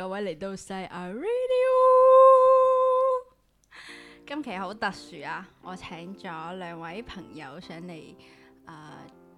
[0.00, 1.24] 各位嚟到細亞 Radio。
[4.26, 5.46] 今期好特殊啊！
[5.60, 8.14] 我請咗兩位朋友上嚟，
[8.64, 8.96] 啊、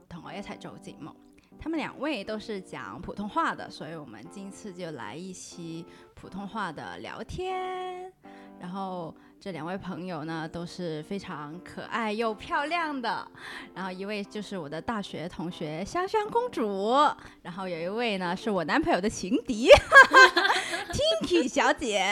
[0.08, 1.10] 同我一齐做節目。
[1.58, 5.84] 他們兩位都是講普通話的，所以我們今次就來一期
[6.14, 8.12] 普通話的聊天。
[8.60, 13.28] 然後這兩位朋友呢，都是非常可愛又漂亮的。
[13.74, 16.92] 然後一位就是我的大學同學香香公主，
[17.42, 19.68] 然後有一位呢是我男朋友的情敵
[20.92, 22.04] Tinky 小姐。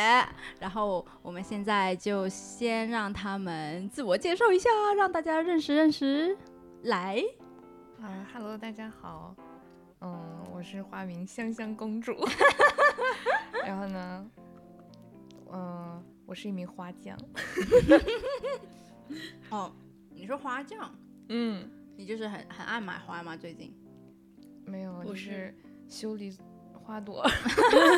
[0.58, 6.36] 然后我们现在就先让他们自我介绍一下，让大家认识认识。
[6.84, 7.22] 来，
[8.00, 9.36] 啊哈喽，大家好，
[10.00, 12.16] 嗯，我是花名香香公主，
[13.66, 14.30] 然后呢，
[15.52, 17.18] 嗯，我是一名花匠，
[19.50, 19.70] 哦，
[20.08, 20.90] 你说花匠，
[21.28, 23.36] 嗯，你就是很很爱买花吗？
[23.36, 23.74] 最近？
[24.64, 25.54] 没有，我就是是
[25.88, 26.34] 修理
[26.90, 27.24] 花朵，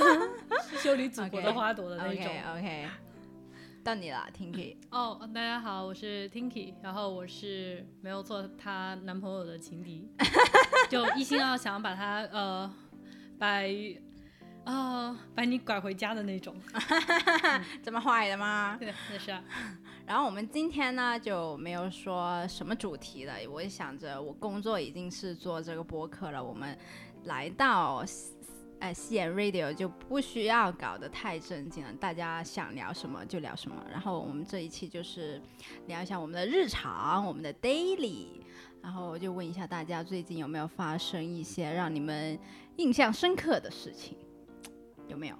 [0.76, 2.26] 修理祖国的花朵的那种。
[2.58, 2.86] OK，
[3.82, 4.76] 到你了，Tinky。
[4.90, 10.06] 哦，大家好，我是 Tinky，然后我是没有做她男朋友的情敌，
[10.90, 12.70] 就一心要想把她呃
[13.38, 13.62] 把
[14.64, 16.54] 呃把你拐回家的那种。
[17.82, 18.76] 这么坏的吗？
[18.78, 19.42] 对，那是啊。
[20.04, 26.76] 然后我们今天呢就没有说什么主题了，我想着我工作已经是做这个播客了，我们
[27.24, 28.04] 来到
[28.82, 33.80] 呃西安 Radio 就不需要搞得太正经了，大家想聊什么就聊什么。
[33.88, 35.40] 然后我们这一期就是
[35.86, 38.40] 聊一下我们的日常，我们的 daily。
[38.82, 42.36] 然后我就问一下大家，最近有没有发生一些让你们
[42.74, 44.18] 印象深刻的事情？
[45.06, 45.36] 有没有？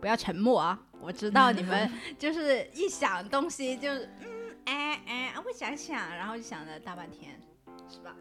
[0.00, 0.80] 不要沉默啊！
[1.00, 7.40] 我知道你们 就是一想东西就是嗯哎哎，我想想，然后就想了大半天，
[7.88, 8.14] 是吧？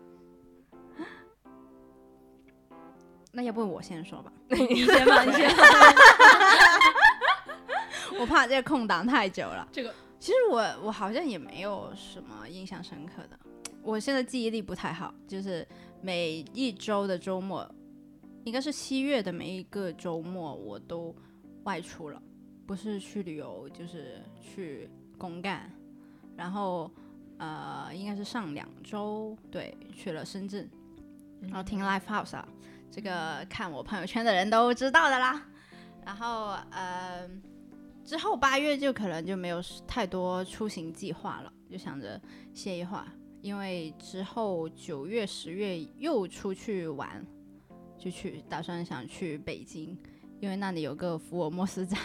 [3.37, 5.63] 那要不我先说吧， 你先吧，你先吧。
[8.19, 9.67] 我怕这个空档太久了。
[9.71, 9.93] 这个。
[10.19, 13.37] 其实我我好像也没有什么印象深刻的，
[13.83, 15.65] 我现在记忆力不太好，就是
[16.01, 17.69] 每一周的周末，
[18.43, 21.15] 应该是七月的每一个周末我都
[21.65, 22.19] 外出了，
[22.65, 25.71] 不是去旅游就是去公干，
[26.35, 26.91] 然后
[27.37, 30.67] 呃应该是上两周对去了深圳，
[31.41, 32.47] 然后听 live house 啊，
[32.97, 35.39] 这个看我朋友圈的人都知道的啦，
[36.03, 37.29] 然后呃。
[38.03, 42.19] 之后八月就可能就没有太多出行计划了，就想着
[42.53, 43.05] 歇一会儿，
[43.41, 47.21] 因为之后九月、十月又出去玩，
[47.97, 49.95] 就去打算想去北京，
[50.39, 51.99] 因为那里有个福尔摩斯展，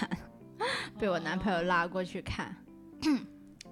[0.99, 2.53] 被我男朋友拉过去看。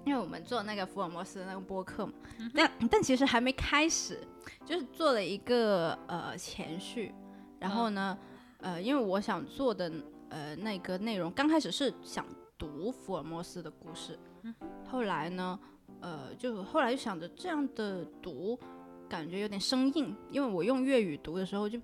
[0.05, 2.13] 因为我们做那个福尔摩斯那个播客嘛，
[2.55, 4.19] 但但其实还没开始，
[4.65, 7.13] 就是做了一个呃前序，
[7.59, 8.17] 然后呢，
[8.61, 9.91] 呃，因为我想做的
[10.29, 12.25] 呃那个内容刚开始是想
[12.57, 14.17] 读福尔摩斯的故事，
[14.89, 15.59] 后来呢，
[15.99, 18.59] 呃，就后来就想着这样的读
[19.07, 21.79] 感觉有点生硬，因为我用粤语读的时候就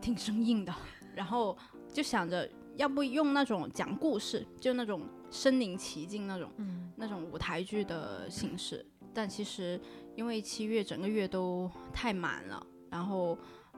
[0.00, 0.74] 挺生硬的，
[1.14, 1.56] 然后
[1.92, 5.02] 就想着要不用那种讲故事，就那种
[5.34, 8.86] 身临其境那种，嗯那种舞台剧的形式。
[9.12, 9.80] 但其实
[10.14, 13.36] 因为七月整个月都太满了，然后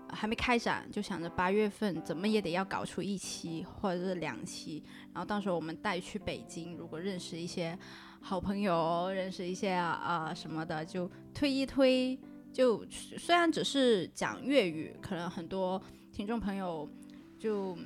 [0.08, 4.82] 呃还没开展，就想着八月份怎么也得要搞出一期或者是两期，
[5.14, 7.78] 然后到时候我们带去北京，如果认识一些
[8.20, 12.18] 好朋友，认识一些啊、呃什么的，就推一推。
[12.52, 12.82] 就
[13.18, 15.80] 虽然只是讲粤语，可能很多
[16.10, 16.88] 听众朋友
[17.38, 17.76] 就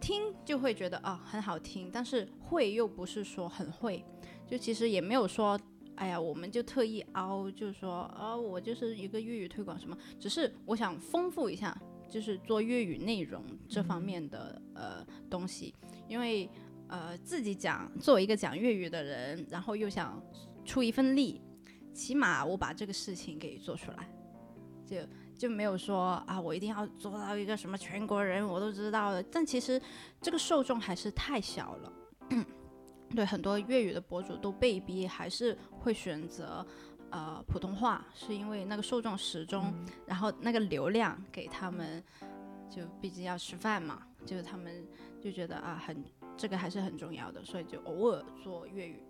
[0.00, 4.04] 听就会觉得啊很好听，但是会又不是说很会，
[4.46, 5.58] 就其实也没有说，
[5.96, 11.76] 哎呀，我们就特意凹，就是说啊，我就是一个粤语推广什么，只是我想丰富一下，
[12.08, 15.74] 就是做粤语内容这方面的、呃东西，
[16.08, 16.48] 因为
[16.88, 20.22] 呃自己讲作为一个讲粤语的人，然后又想
[20.64, 21.40] 出一份力，
[21.92, 24.08] 起码我把这个事情给做出来，
[24.84, 24.96] 就
[25.36, 29.22] 就没有说啊，我一定要做到一个什么全国人我都知道的。
[29.24, 29.80] 但其实
[30.20, 31.92] 这个受众还是太小了。
[33.14, 36.66] 对很多粤语的博主都被逼还是会选择
[37.10, 39.72] 呃普通话，是因为那个受众始终，
[40.04, 42.02] 然后那个流量给他们，
[42.68, 44.84] 就毕竟要吃饭嘛，就是他们
[45.20, 46.04] 就觉得啊很
[46.36, 49.00] 这个还是很重要的，所以就偶尔做粤语。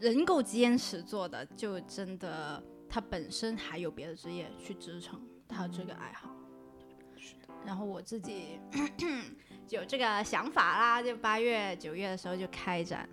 [0.00, 6.30] 能够坚持做的，就真的他本身还有别的职业去支撑他这个爱好。
[7.16, 8.58] 是的，然后我自己
[9.66, 13.08] 就有这个想法啦，就八月、九月的时候就开展。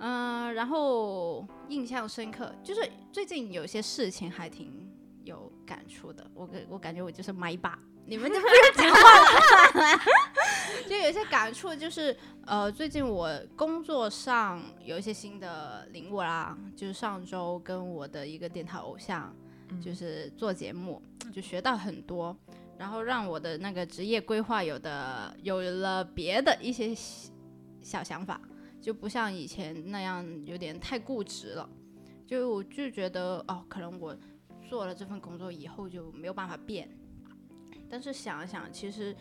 [0.00, 4.88] 嗯、然后印象深刻，就是最近有些事情还挺
[5.24, 6.24] 有感触的。
[6.34, 7.76] 我感我感觉我就是麦霸，
[8.08, 10.00] 你们就不用讲话了。
[10.88, 12.16] 就有一些感触，就是
[12.46, 19.36] 呃，最近我工作上有一些新的领悟啦，就是上周跟我的一个电台偶像，
[19.82, 22.34] 就是做节目，就学到很多，
[22.78, 26.94] 然后让我的那个职业规划有的有了别的一些
[27.82, 28.40] 小想法，
[28.80, 31.68] 就不像以前那样有点太固执了。
[32.26, 34.16] 就我就觉得哦，可能我
[34.66, 36.88] 做了这份工作以后就没有办法变，
[37.88, 39.14] 但是想一想，其实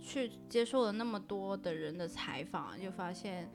[0.00, 3.50] 去接受了那么多的人的采访，就发现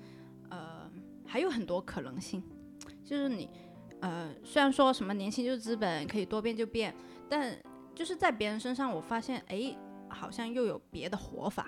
[0.50, 0.90] 呃
[1.26, 2.44] 还有很多可能性。
[3.04, 3.50] 就是你
[4.02, 6.94] 呃虽然说什么年轻就是资本，可以多变就变，
[7.30, 7.58] 但
[7.94, 9.76] 就是在别人身上，我发现哎
[10.10, 11.68] 好像又有别的活法，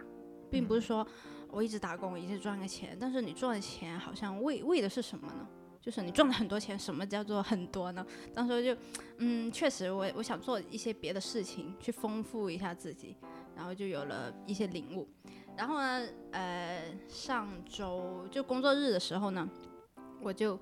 [0.50, 1.06] 并不是说
[1.50, 5.48] 我一直打工，我一直赚个钱，但是你赚的钱好像为为的是什么呢？
[5.86, 8.04] 就是你赚了很多钱，什么叫做很多呢？
[8.34, 8.82] 当时就，
[9.20, 13.16] 嗯，确实我我想做一些别的事情，去丰富一下自己，
[13.56, 15.08] 然后就有了一些领悟。
[15.56, 19.48] 然后呢，呃，上周就工作日的时候呢，
[20.22, 20.60] 我就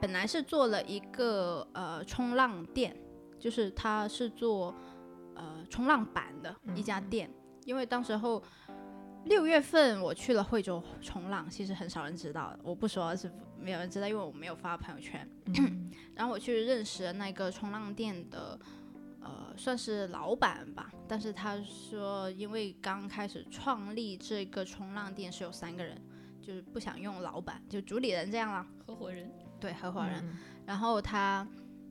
[0.00, 2.96] 本来是做了一个呃冲浪店，
[3.38, 4.74] 就是它是做
[5.34, 7.30] 呃冲浪板的一家店，
[7.66, 8.42] 因为当时候。
[9.26, 13.28] 六月份我去了惠州冲浪，其实很少人知道，我不说是
[13.60, 15.28] 没有人知道，因为我没有发朋友圈。
[16.14, 18.58] 然后我去认识了那个冲浪店的，
[19.20, 26.00] 呃，算是老板吧，但是他说因为刚开始创立这个冲浪店是有三个人，
[26.40, 29.30] 就是不想用老板，就主理人这样啦，合伙人，
[29.60, 30.24] 对，合伙人。
[30.64, 31.46] 然后他，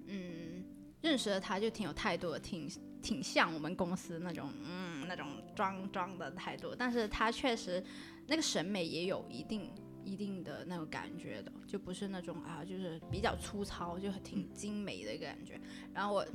[0.07, 0.63] 嗯，
[1.01, 2.69] 认识了他就挺有态度的，挺。
[3.05, 7.83] 挺像我们公司那种，嗯，那种装装的态度，但是他确实
[8.25, 9.71] 那个审美也有一定
[10.05, 15.59] 一定的那种感觉的，就不是那种啊，就是比较粗糙，就挺精美的一个感觉。
[15.93, 16.25] 然后我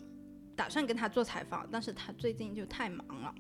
[0.57, 3.35] 打算跟他做采访，但是他最近就太忙了，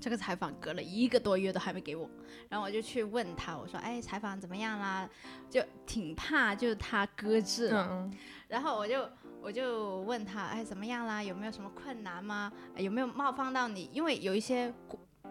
[0.00, 2.08] 这个采访隔了一个多月都还没给我。
[2.48, 5.08] 然后我就去问他，我说，哎，采访怎么样啦？
[5.50, 8.10] 就挺怕，就是他搁置了。
[8.48, 9.08] 然后我就。
[9.44, 11.20] 我就问他，哎，怎么样啦？
[11.20, 12.52] 有没有什么困难吗？
[12.76, 13.90] 有没有冒犯到你？
[13.92, 14.72] 因为有一些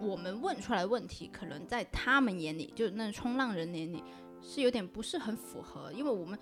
[0.01, 4.03] 我们问出来的问题，可能在他们眼里，就那冲浪人眼里，
[4.41, 6.37] 是有点不是很符合，因为我们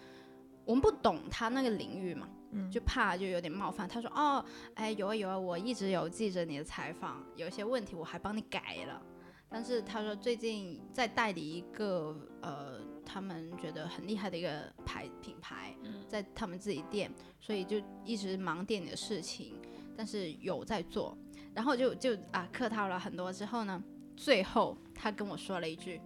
[0.65, 2.27] 我们不懂他那个领域嘛，
[2.71, 3.87] 就怕就有点冒犯。
[3.87, 4.43] 他说，哦，
[4.75, 9.01] 哎，有啊有啊，我一直有记着你的采访，有一些问题我还帮你改了。
[9.51, 12.79] 但是他说最近在代理一个呃。
[13.11, 15.75] 他们觉得很厉害的一个牌品牌，
[16.07, 19.59] 在他们自己店，所以就一直忙店里的事情，
[19.97, 21.17] 但是有在做，
[21.53, 23.83] 然后就就啊客套了很多之后呢，
[24.15, 26.01] 最后他跟我说了一句：“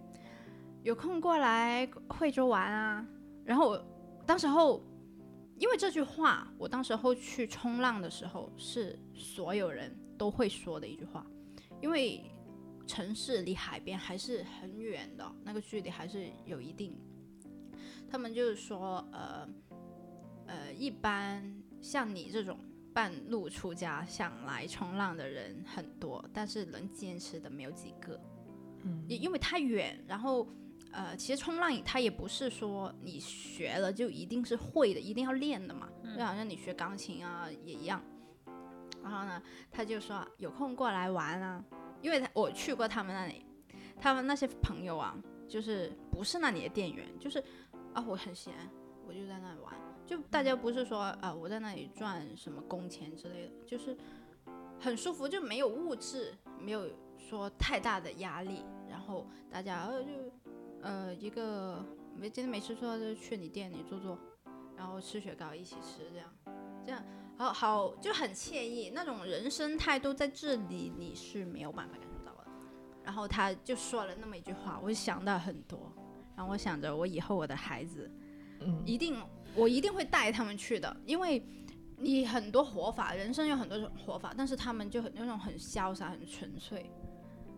[0.82, 3.06] 有空过来惠州玩啊。”
[3.44, 3.86] 然后我
[4.26, 4.82] 当时候
[5.58, 11.26] 因为这句话，我当时候去冲浪的时候是所有人都会说的一句话，
[11.80, 12.24] 因为。
[12.86, 16.94] 城市离海边还是很远的，那个距离还是有一定。
[18.10, 19.48] 他们就是说，呃，
[20.46, 21.42] 呃，一般
[21.80, 22.58] 像你这种
[22.94, 28.18] 半路出家想来冲浪的人很多，但是能坚持的没有几个。
[28.84, 30.46] 嗯，因因为太远，然后，
[30.92, 35.88] 呃，其实冲浪它也不是说你学了就一定是会的，一定要练的嘛。
[36.16, 38.00] 就好像你学钢琴啊也一样。
[39.02, 41.64] 然后呢，他就说有空过来玩啊。
[42.00, 43.46] 因为他我去过他们那里，
[43.98, 45.16] 他们那些朋友啊，
[45.48, 47.42] 就是不是那里的店员，就是
[47.94, 48.52] 啊，我很闲，
[49.08, 49.74] 我就在那里玩，
[50.06, 53.96] 就大家不是说啊，我在那里赚什么工钱之类的，就是
[54.78, 60.10] 很舒服，就没有物质，没有说太大的压力，然后大家呃就
[60.82, 61.84] 呃一个
[62.16, 64.18] 没今天没吃错就去你店里坐坐，
[64.76, 66.28] 然后吃雪糕一起吃这样，
[66.84, 67.02] 这样。
[67.36, 72.46] 好好就很惬意，那种人生态度在这里你是没有办法感受到的。
[73.02, 75.92] 然后他就说了那么一句话，我就想到很多。
[76.36, 78.08] 然后我想着，我以后我的孩子，
[78.60, 79.16] 嗯，一定
[79.54, 81.42] 我一定会带他们去的，因为
[81.96, 86.90] 你很多活法，人生有很多种活法，但是他们就很那种很潇洒、很纯粹。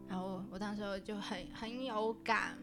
[0.09, 2.57] 然后我当时就很很有感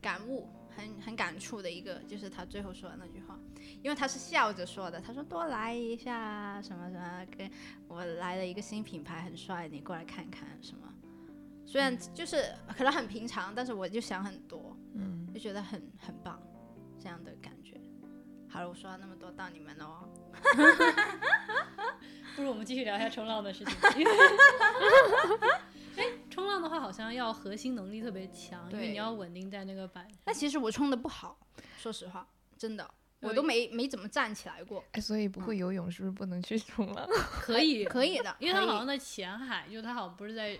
[0.00, 0.48] 感悟。
[0.76, 3.38] 很很感触的一个，就是他最后说的那句话，
[3.80, 7.48] 因为他是笑着说的，他说多来一下什么什么，跟
[7.86, 10.92] 我来了一个新品牌，很帅，你过来看看什么。
[11.64, 16.42] 虽然就是可能很平常，但是我就想很多，嗯，就觉得很很棒，
[16.98, 17.63] 这样的感觉。
[18.54, 20.08] 好了，我说了那么多，到你们了哦。
[22.36, 23.74] 不如我们继续聊一下冲浪的事情。
[25.98, 30.06] 哎，冲浪的话好像要核心能力特别强，因为你要稳定在那个板。
[30.22, 31.36] 但其实我冲的不好，
[31.76, 32.24] 说实话，
[32.56, 32.88] 真的，
[33.22, 34.84] 我都没没怎么站起来过。
[34.92, 37.04] 哎，所以不会游泳是不是不能去冲浪？
[37.42, 40.50] 可以，可以的，因为它好像在浅海，就它好像不是在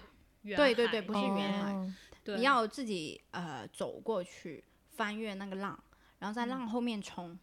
[0.42, 1.92] 远海对对对不是远海哦
[2.24, 4.64] 对你要自己呃走过去
[4.96, 5.78] 翻越那个浪，
[6.18, 7.38] 然后在嗯浪后面冲，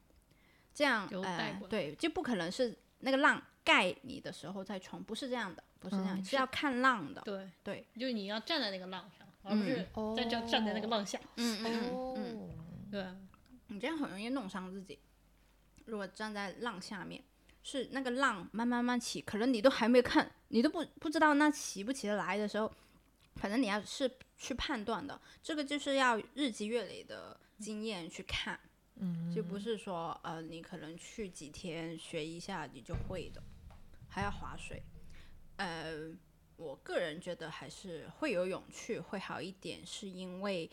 [0.74, 1.62] 这样就带过来。
[1.62, 7.22] 呃对，就不可能是那个浪盖你的时候再冲，不是这样的，不是这样，嗯是要看浪的。
[7.22, 7.50] 对。
[7.64, 10.16] 对，就是你要站在那个浪上，而不是嗯。
[10.16, 11.20] 在站站在那个浪下。
[11.38, 12.50] 嗯嗯嗯
[12.92, 13.06] 对，
[13.68, 15.00] 你这样很容易弄伤自己。
[15.86, 17.24] 如果站在浪下面，
[17.64, 22.72] 是那个浪慢慢慢起，可能你都还没看，你都不不知道那起不起得来的时候，
[23.36, 28.70] 反正你要是去判断的，这个就是要日积月累的经验去看，嗯，
[29.34, 33.42] 就不是说呃你可能去几天学一下你就会的，
[34.08, 34.84] 还要划水，
[35.58, 36.12] 呃，
[36.58, 40.70] 我个人觉得还是会游泳去会好一点，是因为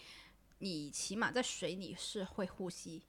[0.58, 3.02] 你起码在水里是会呼吸，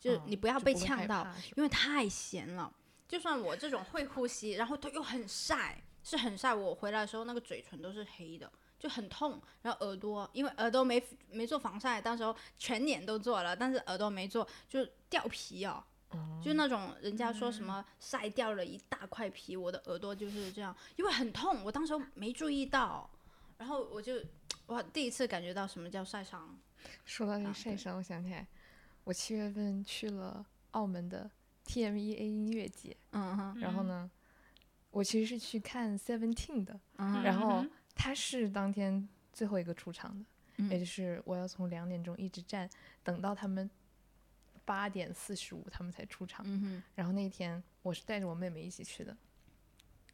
[0.00, 2.72] 就是哦你不要被呛到，因为太咸了。
[3.06, 8.50] 就算我这种会呼吸，然后它又很晒，是很晒，我回来的时候那个嘴唇都是黑的，
[8.86, 9.42] 就很痛。
[9.62, 15.82] 然后耳朵，因为耳朵没没做防晒，当时候全脸都做了，但是耳朵没做，就掉皮哦。
[16.42, 23.10] 就那种人家说什么晒掉了一大块皮，我的耳朵就是这样，因为很痛，我当时候没注意到，
[23.58, 24.14] 然后我就
[24.66, 26.56] 哇第一次感觉到什么叫晒伤。
[27.04, 28.46] 说到这个晒伤，我想起来，
[29.04, 31.28] 我七月份去了澳门的
[31.66, 34.08] TMEA 音乐节，嗯哼，然后呢，
[34.92, 37.62] 我其实是去看 Seventeen 的，嗯，然后
[37.96, 40.24] 他是当天最后一个出场的，
[40.58, 42.70] 嗯也就是我要从两点钟一直站，
[43.02, 43.68] 等到他们
[44.64, 46.44] 八点四十五他们才出场。
[46.46, 49.16] 嗯，然后那天我是带着我妹妹一起去的，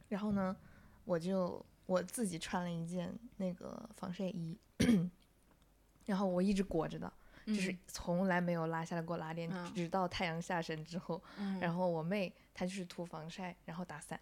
[0.07, 0.55] 然后呢，
[1.03, 4.57] 我就我自己穿了一件那个防晒衣，
[6.05, 7.11] 然后我一直裹着的，
[7.47, 11.21] 就是从来没有拉下来过拉链，嗯直到太阳下山之后。
[11.37, 14.19] 嗯然后我妹她就是涂防晒，然后打伞，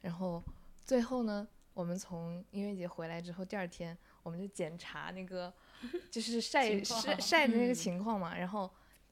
[0.00, 0.42] 然后
[0.84, 5.52] 最后呢，我们从音乐节回来之后，第二天我们就检查那个
[6.10, 8.36] 就是晒晒晒的那个嗯情况嘛。
[8.36, 8.70] 然后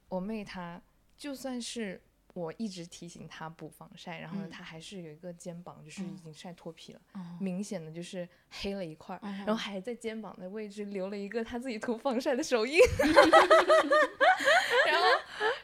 [0.09, 0.81] 我妹她
[1.17, 2.01] 就算是
[2.35, 12.79] 我一直提醒她补防晒，然后她还是有一个肩膀就是已经晒脱皮了，哦明显的就是黑了一块然后还在肩膀的位置留了一个她自己涂防晒的手印。
[14.87, 15.09] 然后，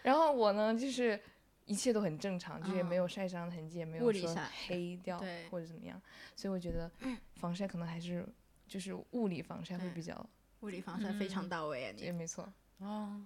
[0.03, 1.21] 然后我呢，就是
[1.66, 5.18] 一切都很正常，就是也没有晒伤的痕迹，也没有说黑掉
[5.50, 6.00] 或者怎么样，
[6.37, 6.90] 所以我觉得
[7.37, 8.26] 防晒可能还是
[8.66, 10.14] 就是物理防晒会比较，
[10.61, 12.12] 物理防晒非常到位啊你也。
[12.12, 12.52] 没错。
[12.78, 13.25] 哦，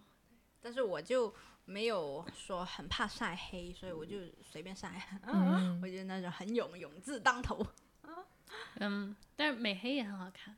[0.61, 5.21] 但是我就没有说很怕晒黑，所以我就随便晒。
[5.23, 7.67] 嗯 我觉得那种很勇，勇字当头。
[8.81, 10.57] 嗯，但是美黑也很好看。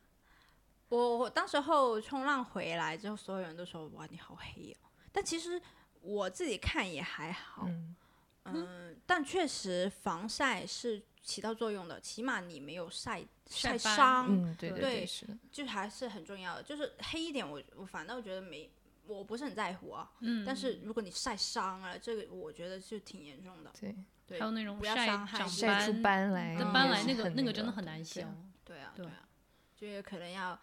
[0.89, 5.61] 我我当时候冲浪回来之后，所有人都说哇你好黑哦，但其实
[6.03, 7.97] 我自己看也还好，嗯
[8.45, 16.63] 嗯，但确实防晒是起到作用的，起码你没有晒晒伤，嗯，对对对对是的，就还是很重要的。
[16.63, 18.71] 就是黑一点我，我反倒觉得没，
[19.07, 20.11] 我不是很在乎啊。
[20.21, 23.71] 嗯，但是如果你晒伤了，这个我觉得是挺严重的。
[23.79, 23.95] 对，
[24.27, 28.23] 对还有那种不要晒伤害长斑晒出斑来，斑来那个那个真的很对难消。
[28.65, 29.29] 对啊，对啊，
[29.77, 30.59] 就有可能要呃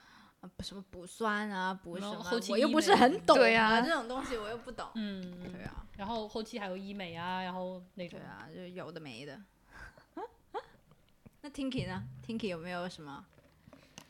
[0.60, 4.90] 什么补酸啊，补什么，后后期我又不是很懂对啊这种东西我又不懂。
[4.96, 8.28] 嗯，对啊，然后后期还有医美啊，然后那种对。
[8.28, 9.40] 啊，就有的没的。
[11.42, 13.26] 那 Tinky 呢？Tinky 有没有什么？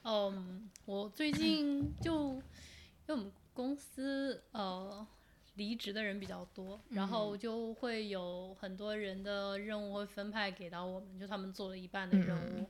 [0.04, 5.06] 嗯，我最近就因为我们公司呃
[5.56, 12.70] 离职的人比较多，然后嗯就会有很多人的任务会分派给到我们，就他们做了一半的任嗯务。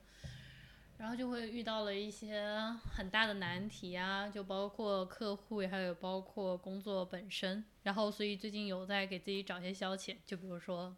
[0.98, 2.44] 然后就会遇到了一些
[2.92, 7.63] 很大的难题啊，就包括客户，还有包括工作本身。
[7.84, 10.96] 然后，所以最近有在给自己找些消遣，就比如说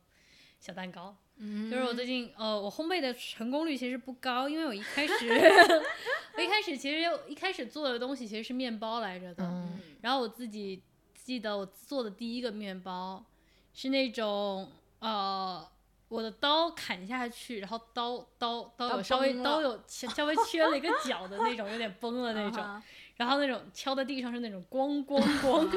[0.59, 5.13] 小蛋糕，嗯就是我最近呃，我烘焙的成功率其实不高，因为我一开始
[6.35, 10.81] 我一开始其实一开始做的东西其实是面包来着的，嗯然后我自己
[11.13, 13.25] 记得我做的第一个面包
[13.73, 15.67] 是那种呃。
[16.09, 22.83] 我的刀砍下去，然后刀刀刀刀有稍微刀有切稍微缺了一个角的那种，有点崩了那种，啊
[23.15, 25.69] 然后那种敲在地上是那种咣咣咣，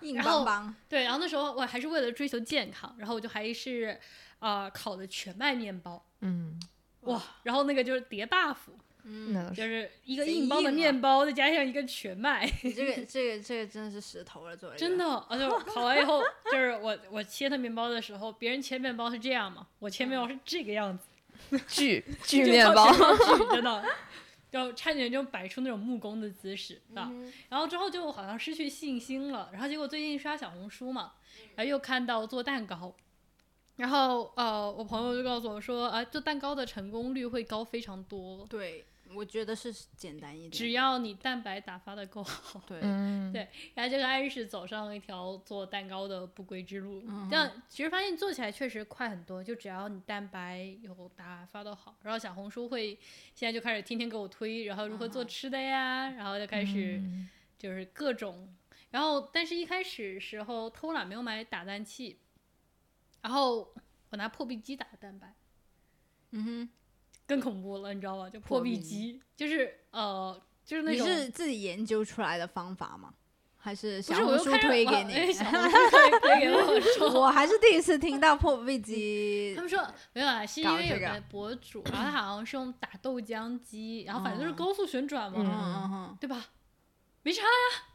[0.00, 0.74] 硬然后邦邦。
[0.88, 4.00] 对，然后那时候我还是为了追求健康，然后我就还是
[4.38, 6.58] 啊、呃烤的全麦面包，嗯，
[7.02, 8.56] 哇，然后那个就是叠 buff，
[9.04, 9.82] 嗯，就是。
[9.82, 22.92] 是一个硬邦的面包，再加上一个全麦，你这个这个这个真的是石头了，做的真的，而且烤完以后， 就是我我切它面包的时候，别人切面包是这样嘛，我切面包是这个样子， 巨巨面包，
[23.50, 23.84] 真的，
[24.52, 27.08] 就差点就摆出那种木工的姿势啊。
[27.10, 31.12] 嗯然后之后就好像失去信心了，然后结果最近刷小红书嘛，
[31.56, 32.94] 然后又看到做蛋糕，
[33.76, 38.46] 然后呃，我朋友就告诉我说，啊，做蛋糕的成功率会高非常多。
[38.48, 40.50] 对，我觉得是简单一点。
[40.50, 47.02] 只要你蛋白打发的够好 对，嗯，对然后就开始走上了一条做蛋糕的不归之路。
[47.06, 52.98] 嗯这样其实发现做起来确实快很多，就只要你蛋白有打发的好，然后小红书会
[53.34, 57.28] 现在就开始天天给我推，然后如何做吃的呀，然后就开始嗯
[57.58, 58.54] 就是各种，
[58.90, 62.18] 然后但是一开始时候偷懒没有买打蛋器，
[63.22, 63.72] 然后
[64.10, 65.32] 我拿破壁机打的蛋白。
[66.36, 66.68] 嗯哼，
[67.26, 68.28] 更恐怖了，你知道吗？
[68.30, 73.12] 就破壁机，就是呃，就是那种你是自己研究出来的方法吗？
[73.56, 75.32] 还是不 小红书推给你？
[75.32, 76.52] 小红书推推给
[77.00, 86.44] 我，我还是第一次听到破壁机他们说没有啊，是因为有个博主，然后他好像是用打豆浆机，然后反正就是哦高速旋转嘛，对吧？
[87.22, 87.48] 没差，呀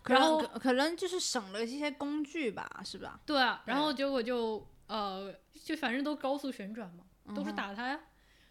[0.06, 3.20] 然后能可可能就是省了一些工具吧，是吧？
[3.28, 5.32] 对啊，然后结果就呃，
[5.64, 7.04] 就反正都高速旋转嘛，
[7.36, 8.00] 都是打它呀，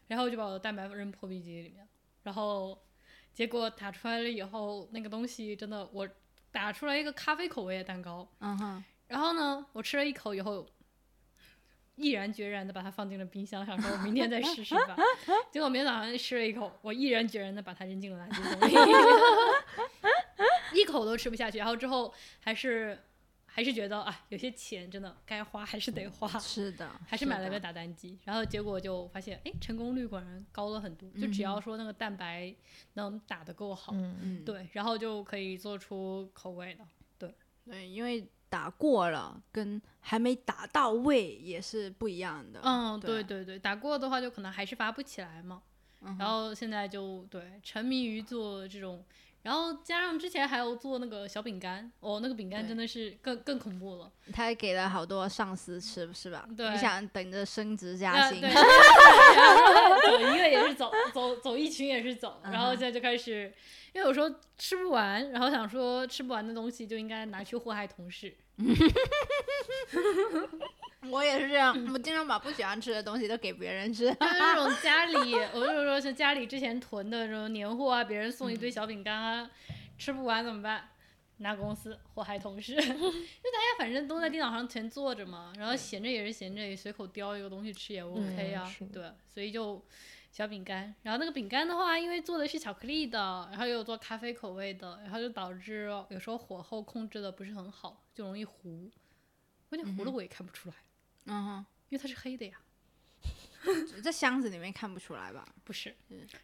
[0.09, 1.87] 然后我就把我的蛋白扔破壁机里面，
[2.25, 2.77] 然后
[3.33, 6.09] 结果打出来了以后，那个东西真的我
[6.51, 10.67] 打出来一个咖啡口味的蛋糕，嗯哼，然后呢，我吃了一口以后，
[11.95, 14.97] 毅然决然的把它放进了冰箱，想说我明天再试试吧。
[15.53, 18.75] 结果明天早上吃了一口，我毅然决然的把它扔进了垃圾桶里，
[20.81, 21.59] 一口都吃不下去。
[21.59, 22.99] 然后之后还是
[23.59, 28.17] 还是觉得啊，有些钱真的该花还是得花，是的，还是买了个打蛋机。
[28.23, 31.11] 然后结果就发现，哎，成功率果然高了很多。
[31.21, 32.55] 就只要说那个蛋白
[32.93, 36.87] 能打得够好，嗯嗯，对，然后就可以做出口味了。
[37.19, 37.35] 对
[37.65, 42.61] 对，因为打过了跟还没打到位也是不一样的。
[42.63, 45.61] 嗯，对对对对，打过的话就可能还是发不起来嘛。
[46.01, 49.05] 嗯然后现在就对沉迷于做这种，
[49.43, 54.11] 然后加上之前还有做那个小饼干，哦，那个饼干真的是更更恐怖了。
[54.33, 56.47] 他还给了好多上司吃，是吧？
[56.57, 58.49] 对你想等着升职加薪 走
[60.21, 63.53] 一个也是走，走走一群也是走，然后现在就开始，
[63.95, 68.37] 因为有时候吃不完，然后想说吃不完的东西就应该拿去祸害同事。
[71.11, 74.05] 我也是这样，我经常把不喜欢吃的东西都给别人吃。
[74.07, 79.51] 就是那种 家里，我就说是家里之前囤的这种年货啊，别人送一堆小饼干啊，
[79.97, 80.89] 吃不完怎么办？
[81.41, 89.81] 拿公司祸害同事 因为大家反正都在电脑上全坐着嘛，然后闲着也是闲着，也随口叼一个东西吃也 OK 啊，对，所以就
[90.33, 90.93] 小饼干。
[91.03, 98.91] 然后那个饼干的话，因为做的是巧克力的，然后又有做咖啡口味的，然后就导致有时候火候控制的不是很好，就容易糊。
[99.69, 100.88] 关键糊了我也看不出来，嗯
[101.89, 102.57] 因为它是黑的呀。
[103.65, 105.45] 哼，这箱子里面看不出来吧？
[105.65, 105.95] 不是，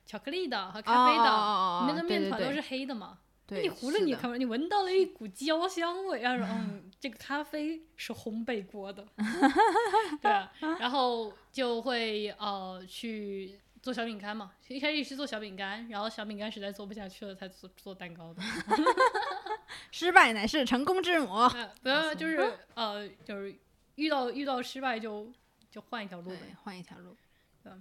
[0.05, 3.19] 巧克力的和咖啡的，哦你那个面团都是黑的嘛？
[3.47, 9.07] 对，你糊了你看不，你闻到了一股焦香味，然后说嗯，这个咖啡是烘焙过的，
[10.21, 18.43] 对啊，然后就会呃去做小饼干嘛，一开始是做小饼干，然后小饼干实在做不下去了，才做做蛋糕的，
[19.93, 21.35] 失败乃是成功之母。
[21.55, 23.55] 呃不要就是呃就是
[23.97, 25.31] 遇到遇到失败就
[25.71, 27.17] 就换一条路呗，，换一条路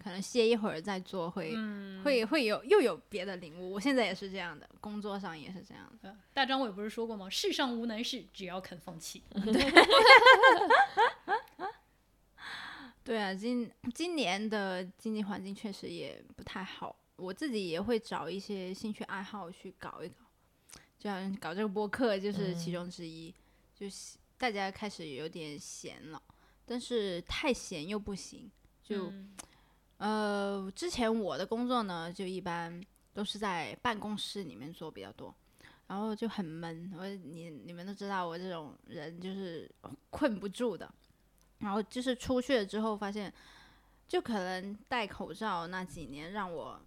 [0.01, 3.73] 可能歇一会儿再做会、嗯，会会有又有别的领悟。
[3.73, 6.15] 我现在也是这样的，工作上也是这样的。
[6.33, 7.29] 大张伟不是说过吗？
[7.29, 9.21] 世上无难事，只要肯放弃。
[13.03, 20.23] 对啊，今今年的经济环境确实也不太好，我自己也会找一些兴趣爱好去搞一搞，
[20.97, 23.35] 就像搞这个播客就是其中之一。
[23.75, 26.21] 就是大家开始有点闲了，
[26.65, 28.51] 但是太闲又不行，
[28.83, 29.33] 就、嗯
[29.99, 35.33] 呃，之前我的工作呢，就一般都是在办公室里面做比较多，
[35.87, 36.91] 然后就很闷。
[36.97, 39.71] 我你你们都知道我这种人就是
[40.09, 40.93] 困不住的，
[41.59, 43.33] 然后就是出去了之后发现，
[44.09, 46.77] 就可能戴口罩那几年让我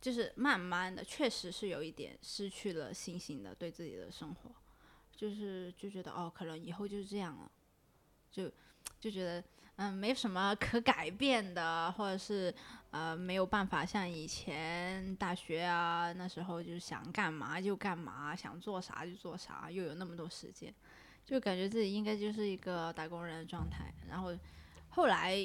[0.00, 4.52] 就是慢慢的，确实是有一点失去了信心的对自己的生活，
[5.16, 7.50] 就是就觉得哦，可能以后就是这样了，
[8.30, 8.48] 就
[9.00, 9.42] 就觉得。
[9.78, 12.54] 嗯，没什么可改变的，或者是
[12.92, 20.74] 呃没有办法像以前大学啊那时候就想干嘛就干嘛，想做啥就做啥，又有那么多时间，
[21.26, 23.92] 就感觉自己应该就是一个打工人的状态。
[24.08, 24.34] 然后
[24.88, 25.36] 后来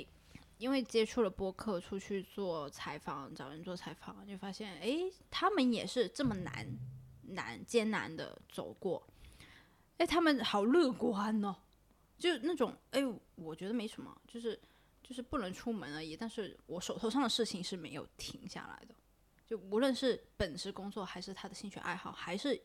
[0.60, 6.66] 因为接触了播客，出去做采访，找人做采访，就发现诶，他们也是这么难
[7.24, 9.06] 难艰难的走过，
[10.02, 11.56] 诶，他们好乐观哦。
[12.18, 13.02] 就那种，哎，
[13.36, 14.60] 我觉得没什么，就是
[15.04, 16.18] 就是不能出门而已。
[16.18, 18.96] 但是我手头上的事情是没有停下来的，
[19.46, 22.60] 就无论是本职工作，还是他的兴趣爱好，还是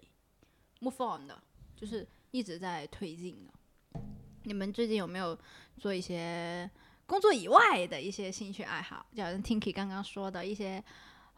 [0.81, 1.42] move on 的，
[1.77, 4.01] 就是一直在推进的。
[4.44, 5.38] 你们最近有没有
[5.77, 6.70] 做一些
[7.05, 9.05] 工作以外的一些兴趣爱好？
[9.14, 10.83] 就好像 Tinky 刚刚说的一些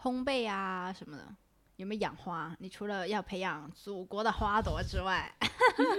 [0.03, 1.37] 烘焙啊什么的？
[1.79, 2.55] 有没有养花？
[2.59, 5.33] 你除了要培养祖国的花朵之外，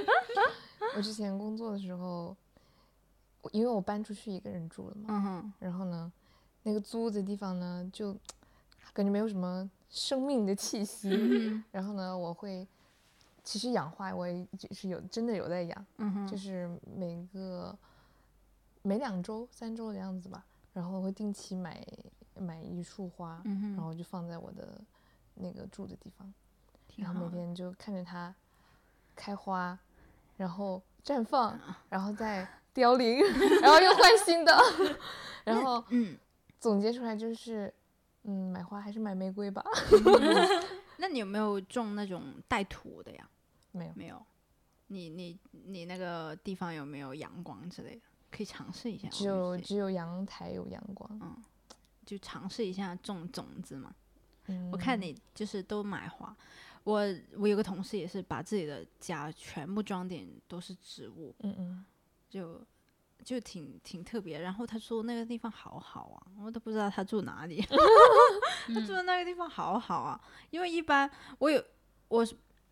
[0.97, 2.35] 我之前工作的时候，
[3.53, 6.11] 因为我搬出去一个人住了嘛，嗯，然后呢，
[6.63, 8.13] 那个租的地方呢，就
[8.91, 11.09] 感觉没有什么生命的气息。
[11.11, 12.67] 嗯 然后呢，我会
[13.45, 17.73] 其实养花，我也就是有真的有在养，嗯，就是每个
[18.81, 21.81] 每两周、三周的样子吧，然后会定期买
[22.35, 24.81] 买一束花，嗯，然后就放在我的
[25.39, 26.33] 那个住的地方，
[26.97, 27.37] 然后每。
[27.37, 28.33] 天就看着它
[29.15, 29.77] 开花，
[30.37, 33.19] 然后绽放，然后再凋零，
[33.61, 34.55] 然后又换新的，
[35.45, 36.17] 然后嗯，
[36.59, 37.73] 总结出来就是，
[38.23, 39.63] 嗯，买花还是买玫瑰吧。
[40.97, 43.29] 那你有没有种那种带土的呀？
[43.71, 44.25] 没有，没有。
[44.87, 48.01] 你你你那个地方有没有阳光之类的？
[48.31, 49.07] 可以尝试一下。
[49.09, 51.09] 只有只有阳台有阳光。
[51.21, 51.43] 嗯
[52.05, 53.93] 就尝试一下种种子嘛。
[54.49, 56.35] 嗯，我看你就是都买花，
[56.83, 57.01] 我
[57.37, 61.85] 我有个同事也是把自己的家全部装点都是植物，嗯嗯，
[62.29, 62.61] 就
[63.23, 64.39] 就挺挺特别。
[64.41, 67.61] 然后他说那个地方好好啊，我都不知道他住哪里，
[68.73, 70.19] 他住的那个地方好好啊。
[70.49, 71.63] 因为一般我有
[72.07, 72.25] 我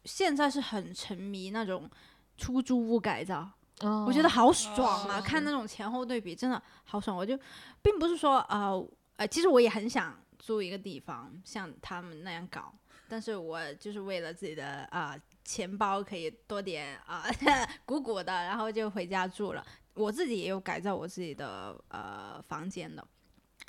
[0.05, 1.89] 现在是很沉迷那种
[2.37, 3.47] 出租屋改造，
[3.81, 5.19] 哦，我觉得好爽啊！
[5.19, 7.15] 哦看那种前后对比，真的好爽。
[7.15, 7.37] 我就
[7.81, 8.71] 并不是说啊
[9.17, 12.73] 呃，其实我也很想租一个地方像他们那样搞，
[13.07, 17.23] 但是我就是为了自己的啊、呃钱包可以多点啊、
[17.85, 19.65] 鼓鼓的，然后就回家住了。
[19.93, 23.05] 我自己也有改造我自己的呃房间的。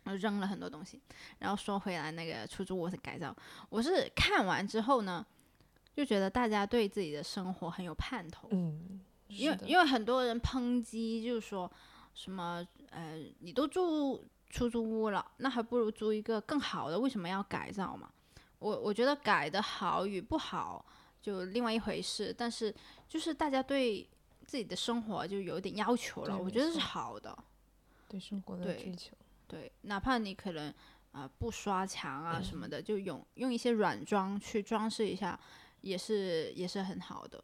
[0.05, 1.01] 我扔了很多东西，
[1.39, 3.35] 然后说回来那个出租屋的改造，
[3.69, 5.25] 我是看完之后呢，
[5.95, 11.71] 就觉得大家对自己的生活很有盼头，嗯，因为因为很多人抨击，就是说
[12.15, 18.11] 什么呃，你都住出租屋了，那还不如租一个更好的，为什么要改造嘛？
[18.59, 20.85] 我我觉得改的好与不好
[21.21, 22.75] 就另外一回事，但是
[23.09, 24.09] 就是大家对
[24.47, 27.37] 自己的生活就有点要求了，我觉得是好的。
[28.09, 29.15] 对生活的对追求。
[29.47, 30.71] 对，哪怕你可能
[31.13, 35.39] 啊、呃不刷墙啊什么的，就用用一些软装去装饰一下，
[35.83, 37.43] 也是也是很好的。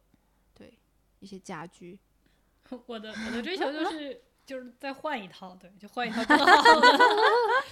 [0.53, 0.73] 对，
[1.19, 1.97] 一些家居。
[2.87, 6.99] 我的我的追求就是就是再换一套，对，就换一套更好的。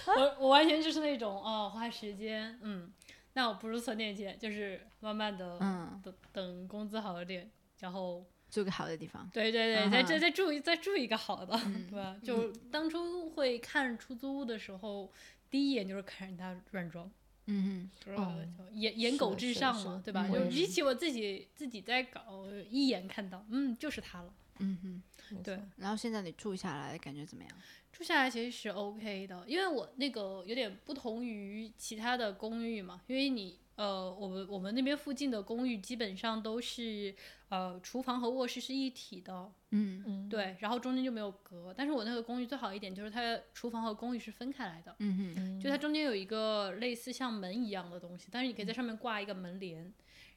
[0.17, 2.91] 我我完全就是那种哦，花时间，嗯，
[3.33, 9.29] 那我不如存点钱，就是慢慢的嗯，等等工资好一点，然后住个好的地方。
[9.33, 12.17] 对对对，再再再住一再住一个好的，嗯对吧？
[12.23, 15.11] 就当初会看出租屋的时候，
[15.49, 17.09] 第一眼就是看人家软装。
[17.45, 18.35] 嗯是哦吧？
[18.57, 20.25] 就颜颜是狗至上嘛，对吧？
[20.29, 24.33] 嗯就比起我自己自己在搞，一眼看到，嗯，就是它了。
[24.59, 25.03] 嗯哼。
[25.43, 27.51] 对，然后现在你住下来感觉怎么样？
[27.91, 37.15] 住下来其实是 OK 的，因为我那个有点不同于其他的公寓嘛，因为你呃，我们我们那边附近的公寓基本上都是
[37.49, 41.73] 呃厨房和卧室是一体的，嗯嗯，对，然后中间就没有隔。
[41.75, 49.91] 但是我那个公寓最好一点就是它厨房和公寓是分开来的，嗯哼嗯，就它中间有一个类似像门一样的东西，但是你可以在上面挂一个门帘。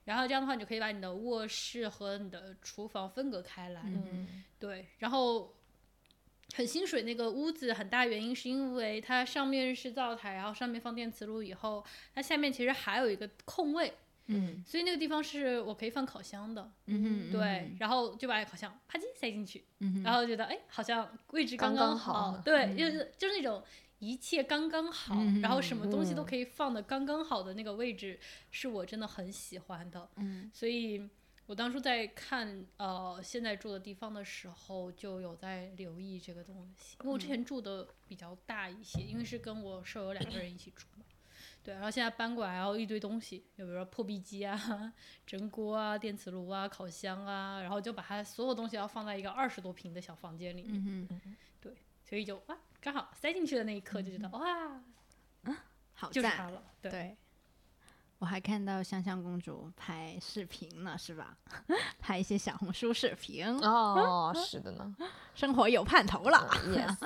[0.07, 3.83] 然后这样的话，你就可以把你的卧室和你的厨房分隔开来。
[3.85, 5.55] 嗯对，然后
[6.55, 13.93] 很心水那个屋子，很大原因是因为它上面是灶台，然后上面放电磁炉以后，它下面其实还有一个空位，
[14.29, 16.71] 嗯所以那个地方是我可以放烤箱的。
[16.87, 23.63] 嗯哼，对，然后就把烤箱啪叽塞进去，嗯哼，然后觉得哎，好像位置刚刚刚好对，就是就是那种。
[23.99, 28.19] 一切刚刚好，然后什么东西都嗯可以放的刚刚好的那个位置，
[28.51, 30.09] 是我真的很喜欢的。
[30.17, 31.09] 嗯所以
[31.47, 36.97] 我当初在看呃现在住的地方的时候，就有在留意这个东西。
[37.01, 41.05] 因为我之前住的比较大一些，因为是跟我舍友两个人一起住嘛。
[41.63, 44.93] 对，然后现在搬过来，然后一堆东西，就比如说破壁机啊、
[45.27, 51.09] 蒸锅啊、电磁炉啊、烤箱啊，然后就把它所有东西要放在一个二十多平的小房间里面，
[52.09, 54.41] 所以就哇，刚好塞进去的那一刻就觉得、哇，
[55.45, 55.57] 嗯
[55.95, 56.53] 好就是它赞。
[56.53, 56.63] 了。
[56.81, 57.17] 对，对，
[58.19, 61.37] 我还看到香香公主拍视频呢，是吧？
[61.99, 64.95] 拍一些小红书视频，哦，是的呢
[65.35, 66.49] 生活有盼头了。
[66.67, 66.97] yes。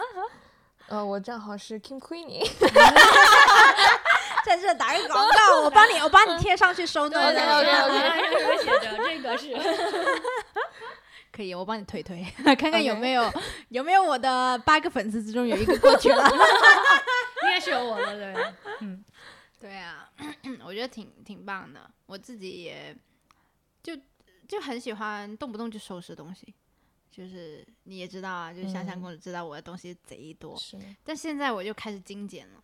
[0.88, 2.44] 呃，我正好是 Kim Queenie，
[4.44, 9.54] 在这打个广告，我帮你，我帮你贴上去收对 note 对对对对，上面写着这个是。
[11.40, 12.22] 可以，我帮你推推，
[12.54, 13.32] 看看有没有
[13.70, 16.22] 有没有我的八个粉丝之中有一个过去了。
[17.42, 19.02] 应该是有我的，对，嗯，
[19.58, 20.10] 对啊，
[20.62, 22.94] 我觉得挺挺棒的，我自己也
[23.82, 23.96] 就
[24.46, 26.54] 就很喜欢动不动就收拾东西，
[27.10, 32.62] 就是你也知道啊，就是香香嗯公主知道我的东西贼多，是，但现在我就开始精简了，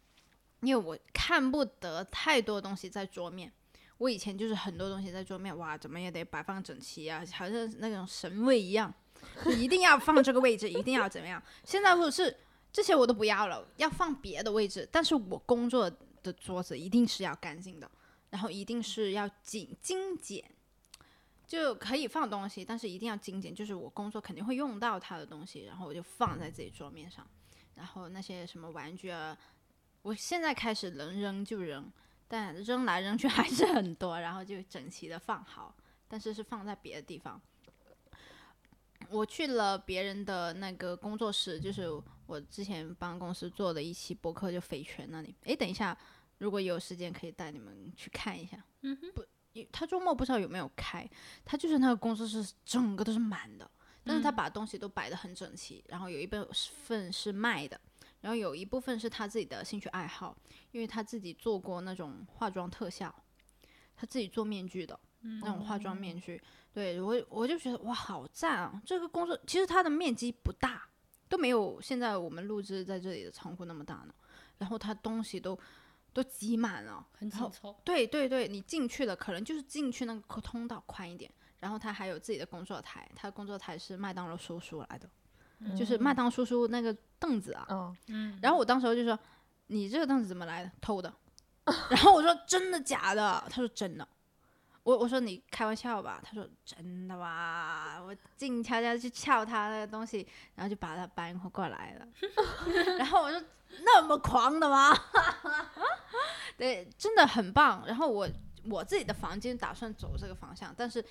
[0.61, 3.51] 因为我看不得太多东西在桌面。
[3.99, 8.93] 我以前就是很多东西在桌面，哇，怎么也得摆放整齐啊，好像那种神位一样，
[9.59, 11.43] 一定要放这个位置，一定要怎么样。
[11.65, 12.37] 现在或者是
[12.71, 15.91] 这些我都不要了，要放别的位置，但是我工作
[16.23, 17.91] 的桌子一定是要干净的，
[18.29, 20.45] 然后一定是要精精简，
[21.47, 27.27] 就可以放东西，但是一定要精简，就是我工作肯定会用到它的东西，然后我就放在自己桌面上，
[27.77, 29.35] 然后那些什么玩具啊，
[30.03, 31.91] 我现在开始能扔就扔。
[32.29, 35.75] 但扔来扔去 还是很多，然后就整齐的放好，
[36.09, 37.41] 但是是放在别的地方。
[39.11, 41.87] 我去了别人的那个工作室，就是
[42.27, 45.35] 我之前帮公司做的一期博客，就肥泉那里。
[45.45, 45.97] 诶，等一下，
[46.39, 48.57] 如果有时间可以带你们去看一下。
[48.81, 49.25] 嗯哼，不，
[49.71, 51.09] 他周末不知道有没有开，
[51.45, 53.71] 他就是那个工作室整个都是满的，
[54.03, 57.81] 但是他把东西都摆得很整齐，然后有一部分是卖的。
[58.27, 60.37] 然后有一部分是他自己的兴趣爱好，
[60.73, 63.15] 因为他自己做过那种化妆特效，
[63.95, 64.99] 他自己做面具的
[65.41, 66.43] 那种化妆面具。
[66.75, 68.83] 对我，我就觉得哇，好赞啊！
[68.85, 70.89] 这个工作其实它的面积不大，
[71.29, 74.15] 都没有现在我们录制在这里的仓库那么大呢。
[74.59, 75.57] 然后他东西都
[76.13, 77.81] 都挤满了，很紧凑。
[77.85, 81.31] 对对对，你进去了，可能就是进去那个通道宽一点。
[81.61, 85.09] 然后他还有自己的工作台，他的工作台是麦当劳叔叔来的。
[85.77, 87.67] 就是麦当叔叔那个凳子啊，
[88.09, 89.19] 嗯，然后我当时就说
[89.69, 90.71] ：“你这个凳子怎么来的？
[90.81, 91.13] 偷的？”
[91.91, 94.07] 然后我说：“真的假的？”他说：“真的。”
[94.85, 102.07] 我我说：“你开玩笑吧？”他说：“真的吧？”我静悄悄去撬他那个东西，然后就把他搬过来了。
[102.99, 103.43] 然后我说
[103.83, 104.95] ：“那么狂的吗？”
[106.57, 107.83] 对，真的很棒。
[107.87, 108.29] 然后我
[108.71, 111.05] 我自己的房间打算走这个方向，但是。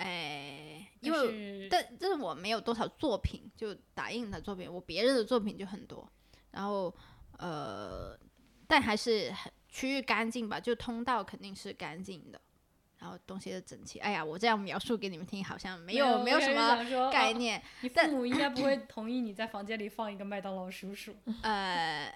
[0.00, 6.10] 哎，因为但但是我没有多少作品，就打印的作品，我别人的作品就很多。
[6.50, 6.94] 然后
[7.38, 8.18] 呃，
[8.66, 12.40] 但还是很区域干净吧，就通道肯定是干净的，
[12.98, 13.98] 然后东西的整齐。
[13.98, 17.62] 哎呀，我这样描述给你们听，好像没有没有什么概念。
[17.82, 21.14] 你 父母应该不会同意你在房间里放一个麦当劳叔叔。
[21.42, 22.10] 呃，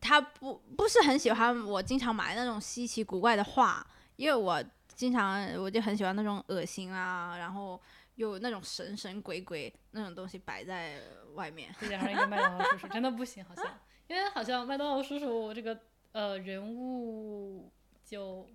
[0.00, 4.64] 他不不是很喜欢我经常买那种稀奇古怪的画，因为我。
[4.96, 7.78] 经常我就很喜欢那种恶心啊，然后
[8.14, 10.98] 又那种神神鬼鬼那种东西摆在
[11.34, 11.72] 外面。
[11.78, 13.64] 再加上一个麦当劳叔叔，真的不行，好像，
[14.08, 15.78] 因为好像麦当劳叔叔这个
[16.12, 17.70] 呃人物
[18.02, 18.48] 就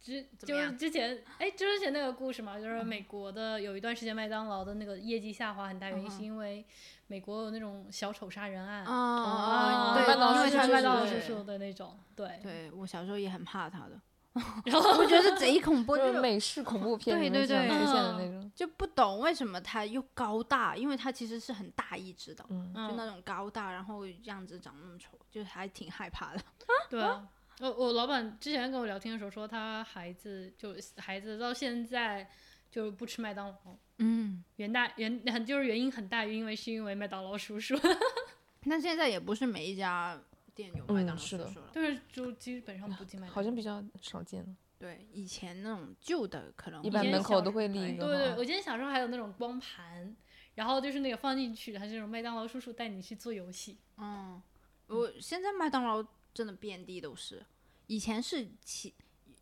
[0.00, 6.66] 之就是之前哎之前那个故事嘛，就是美国的有一段时间麦当劳的那个业绩下滑很大原因是因为
[7.06, 14.00] 美国有那种小丑杀人案啊，对，麦当劳叔叔的那种，对，对我小时候也很怕他的。
[14.64, 26.40] 然后我觉得贼恐怖，就是美式恐怖片里面出现的那种，就不懂为什么他又高大，因为他其实是很大一只的，就那种高大，然后样子长那么丑，就还挺害怕的。
[26.88, 27.26] 对啊，
[27.58, 32.30] 我我老板之前跟我聊天的时候说，他孩子就孩子到现在
[32.70, 33.56] 就不吃麦当劳，
[33.98, 37.76] 嗯，原大原很就是原因很大，因为是因为麦当劳叔叔。
[38.64, 40.16] 那现在也不是每一家。
[40.60, 44.56] 店有麦当劳叔叔了，但是就基本上不进麦当劳，好像比较少见了。
[44.78, 48.06] 对，以前那种旧的可能一般门口都会立一个。
[48.06, 50.16] 对对，我记得小时候还有那种光盘，
[50.54, 53.78] 然后就是那个放进去，它是那种麦当劳叔叔带你去做游戏。
[53.98, 54.40] 嗯，
[54.86, 57.44] 我现在麦当劳真的遍地都是，
[57.88, 58.94] 以前是其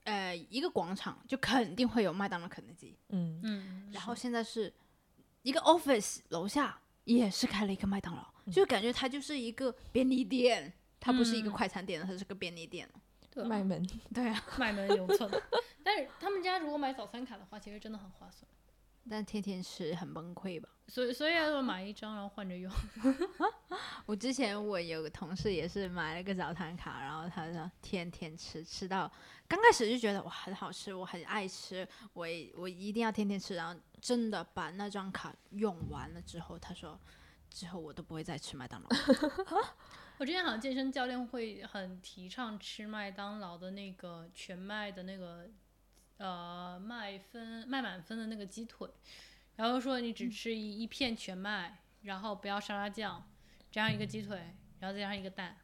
[0.05, 2.97] 呃一个广场就肯定会有麦当劳、肯德基。
[3.11, 4.73] 嗯嗯，然后现在是
[5.43, 10.73] 一个 office 楼下也是开了一个麦当劳，就感觉它就是一个便利店。
[11.01, 12.89] 它不是一个快餐店，它是个便利店
[13.31, 13.87] 对，卖门。
[14.15, 15.31] 对啊，卖门有寸。
[15.83, 18.49] 但是他们家如果买早餐卡的话，其实真的很划算。
[19.11, 20.69] 但天天吃很崩溃吧？
[20.87, 22.71] 所以所以要买一张，然后换着用。
[24.05, 29.11] 我之前我有个同事也是买了个早餐卡，然后他说天天吃，吃到
[29.47, 33.55] 刚开始就觉得哇很好吃，我很爱吃，我我一定要天天吃。
[33.55, 36.99] 然后真的把那张卡用完了之后，他说
[37.49, 38.89] 之后我都不会再吃麦当劳。
[40.19, 45.49] 我之前好像健身教练会很提倡吃麦当劳的那个全麦的那个
[46.17, 48.91] 呃麦分麦满分的那个鸡腿，
[49.55, 53.31] 然后说你只吃一一片全麦，然后不要沙拉酱，
[53.71, 54.37] 这样一个鸡腿，
[54.81, 55.57] 然后再加上一个蛋，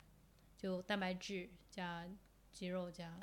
[0.57, 2.07] 就蛋白质加
[2.53, 3.19] 鸡肉加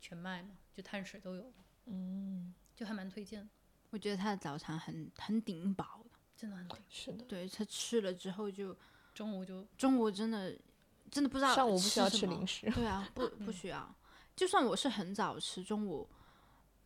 [0.00, 1.52] 全麦嘛，就碳水都有，
[1.86, 3.48] 嗯，就还蛮推荐。
[3.90, 6.78] 我觉得他的早餐很很顶饱的，真的很顶。
[6.88, 8.76] 是的，对他吃了之后就。
[9.20, 10.58] 中午就中午真的
[11.10, 13.94] 真的不知道上午不需要吃零食，对啊，不不需要。
[14.34, 16.08] 就算我是很早吃，中午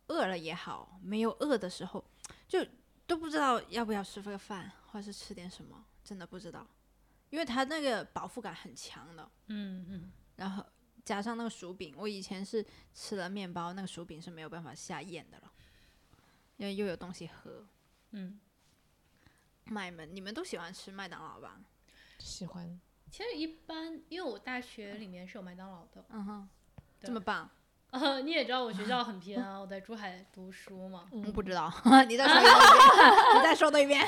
[0.07, 2.03] 饿了也好，没有饿的时候，
[2.45, 2.59] 就
[3.07, 6.67] 都不知道要不要吃个饭，或者是吃点什么，真的不知道，
[7.29, 9.31] 因为它那个饱腹感很强的。
[9.47, 10.65] 嗯嗯，然后
[11.05, 15.49] 加上那个薯饼，我以前是吃了面包，那个薯饼是没有办法下咽的了，
[16.57, 17.65] 因为又有东西喝。
[18.11, 18.37] 嗯，
[19.67, 21.61] 麦门，你们都喜欢吃麦当劳吧？
[22.19, 22.79] 喜欢。
[23.11, 26.49] 其实一般，因为我大学里面是有麦当劳的，嗯哼，
[26.99, 27.49] 这么棒，
[27.91, 31.07] 呃， 你也知道我学校很偏啊， 我在珠海读书嘛。
[31.11, 31.71] 我不知道，
[32.09, 34.05] 你再说一遍，你再说多一遍。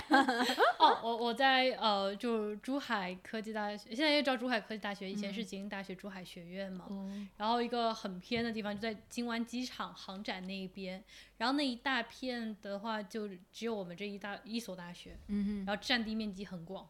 [0.77, 6.85] 哦，我我在呃，就珠海科技大学，现在又叫珠海科技大学，以前是吉林大学珠海学院嘛。
[6.89, 11.01] 嗯然后一个很偏的地方就在金湾机场航展那一边，
[11.37, 16.85] 然后那一大片的话就只有我们这一大一所大学，嗯然后占地面积很广。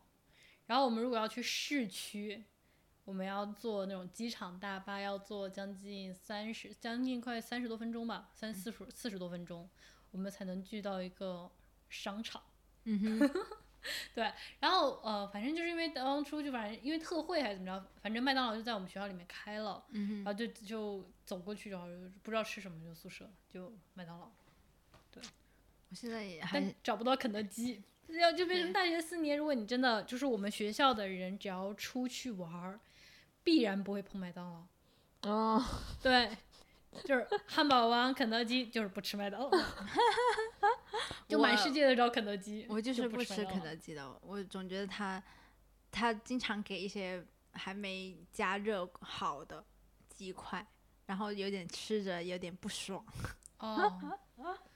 [0.68, 2.44] 然后我们如果要去市区，
[3.06, 9.70] 我们要坐那种机场大巴，要坐将近三十，将近快三十多分钟吧，三四十四十多分钟，
[10.12, 11.50] 我们才能聚到一个
[11.90, 12.44] 商场。
[12.84, 13.46] 嗯哼，
[14.14, 21.88] 对，然后呃，反正就是因为当初就反正因为特惠还是怎么着，反正麦当劳就在我们学校里面开了，嗯然后就就走过去，然后
[22.24, 24.30] 不知道吃什么就宿舍就麦当劳，
[25.90, 27.82] 我现在也还但找不到肯德基。
[28.14, 32.80] 要就变成大学四年，如果你真的就是我们学校的人，只要出去玩儿，
[33.44, 35.30] 必然不会碰麦当劳。
[35.30, 35.64] 哦，
[36.02, 36.30] 对，
[37.04, 39.50] 就是汉堡王、肯德基，就是不吃麦当劳。
[41.28, 45.22] 就满世界的找肯德基，我就是不不吃肯德基的，我总觉得他
[45.92, 49.64] 他经常给一些还没加热好的
[50.08, 50.66] 鸡块，
[51.06, 53.06] 然后有点吃着有点不爽。
[53.60, 54.18] 哦。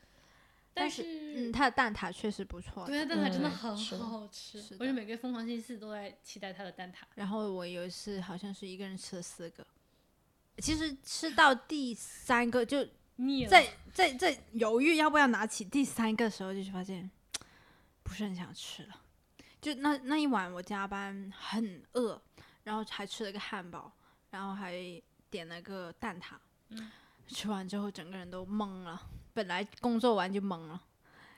[0.74, 2.86] 但是，嗯，它的蛋挞确实不错。
[2.86, 7.04] 对，蛋挞真的嗯很好吃是，我就每个疯狂星期四都在期待它的蛋挞。
[7.16, 9.66] 然后我有一次好像是一个人吃了四个，
[10.58, 17.10] 其实吃到第三个就腻了，在在在犹豫要不要拿起第三个的时候，就发现
[18.04, 19.02] 不是很想吃了。
[19.60, 22.20] 就那那一晚我加班很饿，
[22.64, 23.92] 然后还吃了个汉堡，
[24.30, 24.74] 然后还
[25.30, 26.36] 点了个蛋挞。
[26.70, 26.92] 嗯
[27.28, 29.02] 吃完之后整个人都懵了，
[29.34, 30.82] 本来工作完就懵了，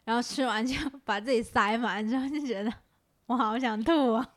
[0.04, 0.76] 然后吃完就
[1.06, 2.74] 把自己塞满，之后就觉得
[3.28, 4.36] 我好想吐啊。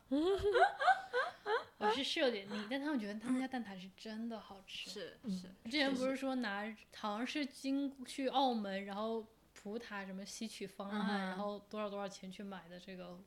[1.79, 4.89] 我是是有点腻，但他们觉得他们家蛋挞是真的好吃。
[4.89, 6.63] 是嗯是，之前不是说拿
[6.95, 13.19] 好像是经去澳门，然后葡挞什么吸取方案，嗯然后多少多少钱去买的这个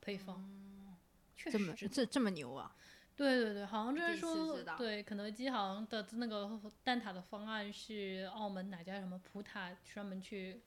[0.00, 0.48] 配方，
[1.36, 2.74] 确这么这这么牛啊！
[3.16, 10.60] 对对对，好像就是第一次说，对肯德基好像的那个蛋挞的方案是澳门哪家什么葡挞专门去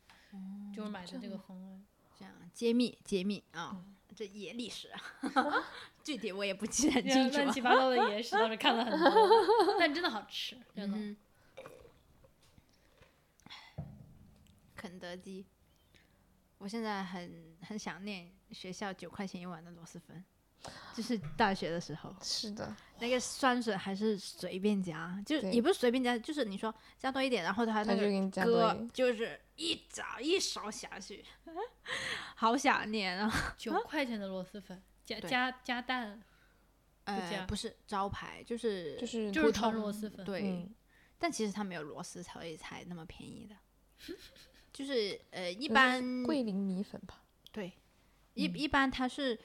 [0.75, 1.85] 就是买的这个方案。
[2.17, 5.01] 这样揭秘揭秘啊，嗯这野历史啊，
[6.03, 7.39] 具体我也不记得很这清楚啊。
[7.39, 10.97] 样乱七八糟的野史倒是看了很多，但真的好吃，真的。
[10.97, 11.15] 嗯
[14.75, 15.45] 肯德基，
[16.57, 20.23] 我现在很很想念学校九块钱一碗的螺蛳粉，
[20.95, 28.87] 就是大学的时候，是的，那个酸笋还是随便加，就也不是随便加，就是你说加多一点，然后它那个哥。
[28.93, 31.23] 就是一勺一勺下去，
[32.35, 33.31] 好想念啊！
[33.57, 36.21] 九块钱的螺蛳粉，加加加蛋，
[37.05, 40.25] 呃，加不是招牌，就是就是就是普通纯螺蛳粉。
[40.25, 40.73] 对，嗯，
[41.17, 43.55] 但其实它没有螺丝，所以才那么便宜的。
[44.71, 47.73] 就是呃，一一般桂林米粉吧，对，
[48.33, 49.37] 一嗯一般它是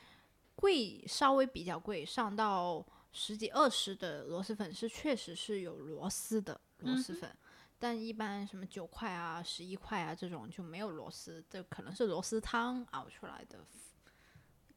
[0.56, 7.36] 贵，稍微比较贵，上到十几二十的螺蛳粉是确实是有螺丝的螺嗯蛳粉，
[7.78, 13.58] 但一般什么九块啊、十一块啊这种就没有螺丝，这可能是螺丝汤熬出来的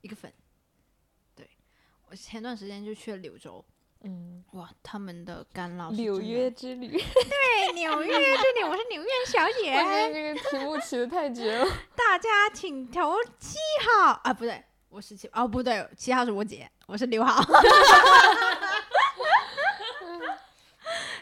[0.01, 0.31] 一个粉。
[1.35, 1.49] 对，
[2.09, 3.63] 我前段时间就去了柳州，
[4.01, 9.73] 嗯，哇，他们的干捞是纽约之旅， 对纽约之旅，我是纽约小姐。
[9.77, 11.65] 我觉得这个题目起的太绝了。
[11.95, 17.43] 大家请投七号啊，不对，我十七哦，不对，七号是我姐，我是六号。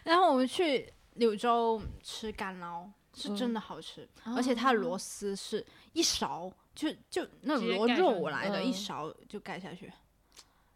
[0.04, 9.92] 然后我们去柳州吃干捞，是真的好吃，而且它的螺丝是一勺，就就那种螺肉来的，一嗯勺就盖下去。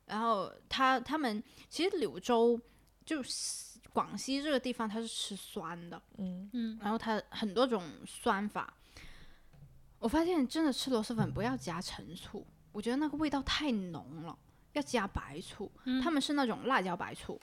[0.06, 2.60] 然后他他们其实柳州
[3.06, 8.74] 就是广西这个地方，它是吃酸的，嗯，嗯，然后它很多种酸法。
[10.00, 12.48] 我发现真的吃螺蛳粉不要加陈醋，
[12.80, 14.40] 我觉得那个味道太浓了，
[14.72, 15.70] 要加白醋。
[15.84, 17.38] 嗯他们是那种辣椒白醋，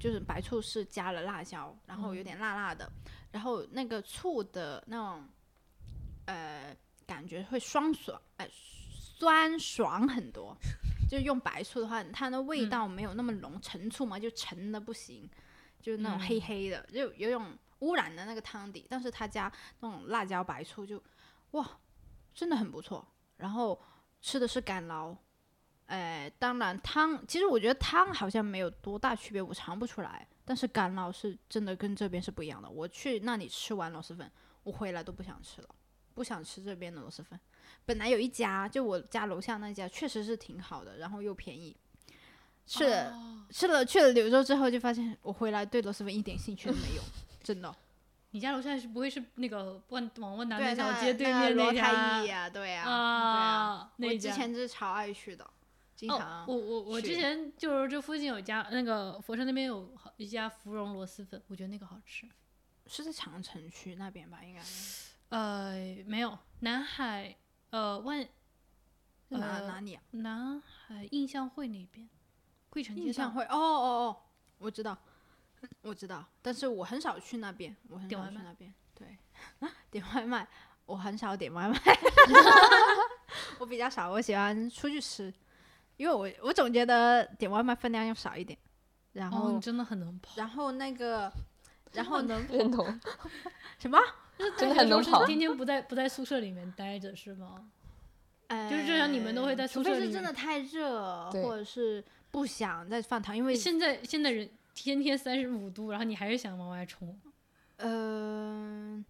[0.00, 2.90] 就是白醋是加了辣椒，然后有点辣辣的，
[3.30, 5.28] 然后那个醋的那种
[6.24, 6.74] 呃
[7.06, 10.56] 感觉会酸爽，呃酸爽很多。
[11.06, 15.28] 就是用白醋的话，它的味嗯道没有那么浓，陈醋嘛就陈的不行，
[15.82, 18.86] 就是那种嗯黑黑的，就有种污染的那个汤底。
[18.88, 21.02] 但是他加那种辣椒白醋就，
[21.50, 21.78] 哇，
[22.32, 23.06] 真的很不错。
[23.36, 23.78] 然后
[24.22, 25.14] 吃的是干捞，
[25.86, 30.26] 哎，当然汤，其实我觉得汤好像没有多大区别，我尝不出来。
[30.44, 32.68] 但是干捞是真的跟这边是不一样的。
[32.68, 34.30] 我去那里吃完螺蛳粉，
[34.62, 35.68] 我回来都不想吃了，
[36.14, 37.38] 不想吃这边的螺蛳粉。
[37.84, 41.76] 本来有一家，就我家楼下那家，确实是挺好的，然后又便宜。
[42.66, 47.02] 吃了、哦吃了去了柳州之后，就发现我回来对螺蛳粉一点兴趣都没有，
[47.42, 47.74] 真的。
[48.32, 55.48] 你家楼下是不会是那个万往万达，那条街对面那罗家呀，对呀、对啊啊，我之前就是超爱去的，
[55.94, 62.26] 经哦常，我我我之前就是这附近有一家那个佛山那边有好一家芙蓉螺蛳粉，我觉得那个好吃。
[62.86, 64.60] 是在长城区那边吧，应该
[65.28, 65.72] 呃，
[66.04, 67.34] 没有，南海
[67.70, 68.26] 呃万
[69.28, 70.02] 哪、呃哪里啊？
[70.10, 72.08] 南海印象会那边，
[72.68, 74.16] 桂城印象会哦哦哦，
[74.58, 74.98] 我知道，
[75.82, 78.74] 我知道，但是我很少去那边，我很点外卖少去那边。
[78.94, 80.46] 对， 点外卖，
[80.86, 81.78] 我很少点外卖，
[83.58, 85.32] 我比较少，我喜欢出去吃，
[85.96, 88.58] 因为我我总觉得点外卖分量要少一点，
[89.12, 90.32] 然哦，后、你真的很能跑。
[90.36, 91.32] 然后那个，
[91.92, 92.86] 然后能认同，
[93.78, 93.98] 什么？
[94.56, 97.68] 真的很能跑是天天不在不在宿舍里面待着是吗？
[98.48, 107.18] 哎就是正常你们都会在呃除非是宿舍里面真的太热，对或者是不想在饭堂，因为现在现在人天天三十五度，然后你还是想往外冲。
[107.76, 109.04] 嗯，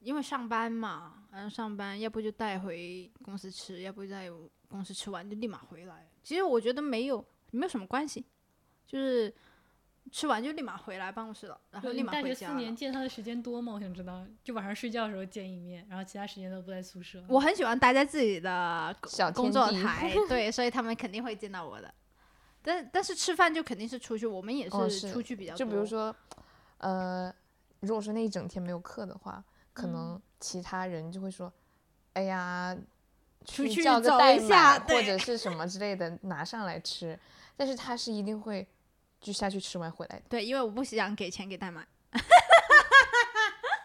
[0.00, 4.30] 因为上班嘛，然后上班，要不就带回公司吃，要不就在
[4.68, 6.08] 公司吃完就立马回来。
[6.22, 8.24] 其实我觉得没有没有什么关系，
[8.86, 9.34] 就是
[10.12, 12.58] 吃完就立马回来办公室了，然后大学四马回家了。
[12.58, 13.72] 年见他的时间多吗？
[13.72, 17.24] 我想知道，就晚上睡觉的时候见一面，然后其他时间都不在宿舍。
[17.28, 21.92] 我很喜欢待在自己的小工作台， 对，所以他们肯定会见到我的。
[22.62, 25.58] 但但是吃饭就肯定是出去，我们也哦是出去比较多。
[25.58, 26.14] 就比如说，
[26.78, 27.32] 呃，
[27.80, 29.42] 如果说那一整天没有课的话，
[29.72, 31.52] 可嗯能其他人就会说，
[32.12, 32.76] 哎呀，
[33.46, 37.18] 出去叫个走代买或者是什么之类的拿上来吃，
[37.56, 38.66] 但是他是一定会
[39.20, 40.24] 就下去吃完回来的。
[40.28, 41.86] 对，因为我不想给钱给代买，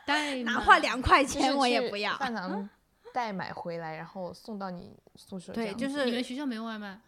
[0.05, 2.17] 代哪买怕两块钱我也不要。
[2.17, 2.69] 饭堂
[3.13, 6.99] 代买回来，然后送到你宿舍对，就是你们学校没有外卖？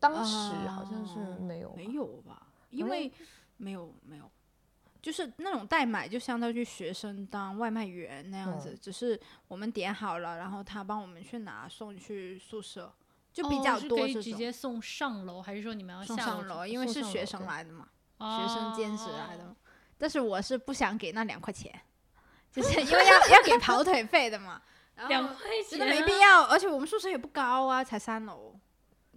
[0.00, 2.46] 当时好像是哦没有吧，没有吧？
[2.70, 3.12] 因为为
[3.58, 4.28] 没有没有，
[5.02, 12.92] 就是那种代买，就相当于学生当外卖员那样子，嗯只是我们点好了，然后他帮我们去拿送去宿舍，
[13.32, 14.32] 就比哦较是可以直。
[14.32, 17.88] 接送上楼，还是说你们要下楼送上楼，因为是学生来的嘛，
[18.18, 19.54] 学生兼职来的。
[19.98, 21.78] 但是我是不想给那两块钱，
[22.50, 24.62] 就是因为要 要给跑腿费的嘛。
[24.94, 28.54] 然后两块钱觉得没必要，而且我们宿舍也不高啊，才三楼，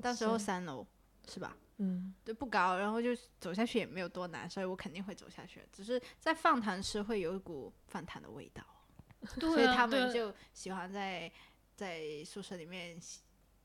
[0.04, 0.86] 到时候三楼
[1.28, 1.56] 是吧？
[1.78, 5.62] 嗯，就，不高，然后就走下去也没有多难，所以我肯定会走下去。
[5.72, 8.64] 只是在饭堂吃会有一股饭堂的味道，
[9.40, 11.32] 所以对啊对他们就喜欢在
[11.76, 13.00] 在宿舍里面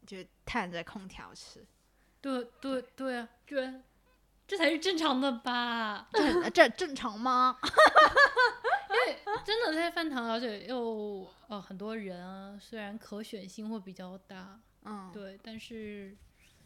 [0.06, 0.16] 就
[0.46, 1.66] 探着空调吃。
[2.20, 3.82] 对对对啊，这
[4.46, 6.08] 这才是正常的吧？
[6.12, 7.58] 这这正常吗？
[8.90, 16.16] 因为真的在饭堂，而且又呃很多人啊，虽然可选性会比较大，嗯，对，但是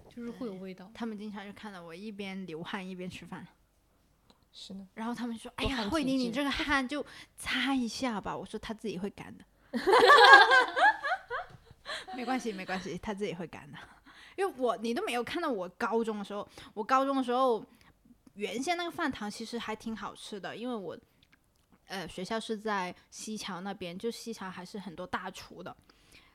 [0.08, 0.90] 就是会有味道。
[0.94, 3.46] 他们经常就看到我一边流汗一边吃饭，
[4.52, 7.04] 是的，然后他们说：“哎呀，慧玲，你这个汗就
[7.36, 9.44] 擦一下吧。”我说：“他自己会干的。
[12.14, 13.78] ”没关系，没关系，他自己会干的。
[14.36, 17.64] 因为我你都没有看到我高中的时候，我高中的时候，
[18.34, 20.98] 原先那个饭堂其实还挺好吃的，因为我
[21.86, 25.74] 呃学校是在西桥那边，就西桥还是很多大厨的。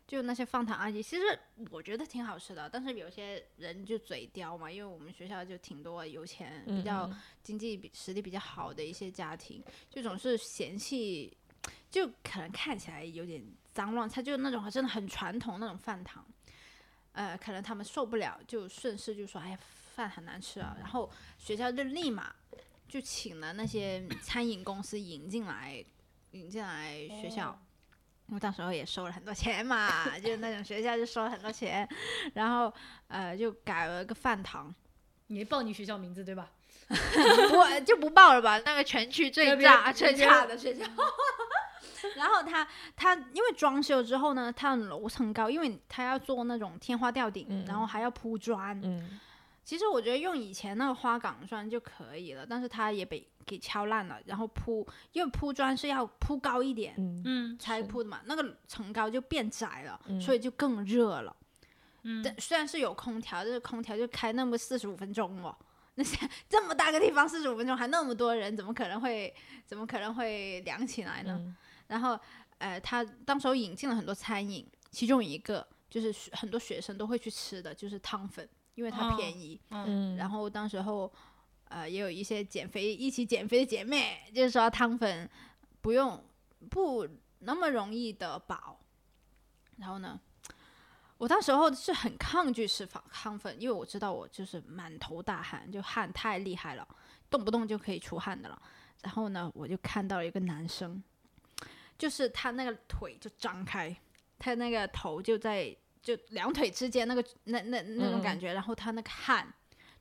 [0.08, 1.38] 就那些饭堂阿姨，其实
[1.70, 11.36] 我觉得挺好吃的，但是有些人就嘴刁嘛，因为我们学校就挺多有钱、比较嗯经济比实力比较好的一些家庭，就总是嫌弃，
[11.92, 13.44] 就可能看起来有点
[13.74, 16.26] 脏乱差，就那种真的很传统那种饭堂，
[17.12, 19.60] 呃，可能他们受不了，就顺势就说，哎呀，
[19.94, 22.34] 饭很难吃啊，然后学校就立马
[22.88, 25.84] 就请了那些餐饮公司引进来，
[26.32, 27.60] 引进来学校。
[27.62, 27.67] 因
[28.36, 31.88] 为到时候也收了很多钱嘛，就是那种学校就收了很多钱，
[32.34, 32.74] 然后
[33.08, 34.74] 呃就改了个饭堂，
[35.28, 36.50] 你报你学校名字对吧？
[36.90, 38.58] 我就不报了吧？
[38.66, 40.86] 那个全区最别别炸、最差的学校。
[42.16, 42.66] 然后他
[42.96, 48.80] 他因为装修之后呢，他的楼层高，因为他要做那种天花吊顶，嗯然后还要铺砖。
[48.84, 49.20] 嗯，
[49.68, 56.96] 其实我觉得用以前那个花岗砖就可以了，但是它也被给敲烂了，然后铺，因为铺砖是要铺高一点，
[57.26, 61.36] 嗯才铺的嘛，那个层高就变窄了，嗯所以就更热了。
[62.04, 65.54] 嗯，但虽然是有空调，但是空调就开那么四十五分钟哦，
[65.96, 71.36] 那些这么大个地方四十五分钟还那么多人，怎么可能会怎么可能会凉起来呢？
[71.42, 71.54] 嗯
[71.88, 72.18] 然后
[72.60, 78.48] 呃，他当时候引进了很多餐饮，其中一个就是学很多学生都会去吃的，就是汤粉，
[78.78, 79.60] 因为它哦便宜。
[79.72, 81.12] 嗯，然后当时候，
[81.68, 85.28] 呃，也有一些减肥一起减肥的姐妹，就是说汤粉
[85.82, 86.24] 不用
[86.70, 87.08] 不
[87.40, 88.80] 那么容易的饱。
[89.78, 90.20] 然后呢，
[91.18, 96.88] 我当时候是很抗拒吃汤汤粉，因为我知道我就是满头大汗，就汗太厉害了，
[97.32, 98.62] 动不动就可以出汗的了。
[99.02, 101.04] 然后呢，我就看到了一个男生，
[101.98, 103.96] 就是他那个腿就张开，
[104.38, 105.76] 他那个头就在
[106.08, 109.46] 就两腿之间那个那那那种感觉，然后他那个汗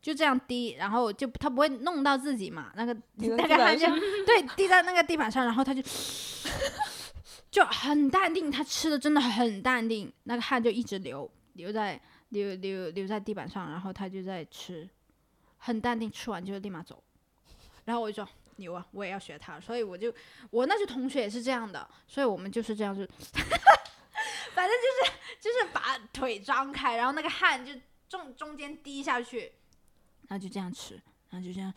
[0.00, 3.86] 就这样滴，然后就他不会弄到自己嘛，那个 那个汗就
[4.24, 5.82] 对滴在那个地板上，然后他就
[7.50, 14.88] 就很淡定，他吃的真的很淡定，那个汗就一直流流在流流流在地板上，然后他就在吃，
[15.56, 17.02] 很淡定，吃完就立马走，
[17.84, 20.14] 然后我就说牛啊，我也要学他，所以我就
[20.50, 23.04] 我那些同学也是这样的，所以我们就是这样就，
[24.56, 27.72] 反正就是就是把腿张开，然后那个汗就
[28.08, 29.52] 中中间滴下去，
[30.28, 30.94] 然后就这样吃，
[31.28, 31.72] 然后就这样，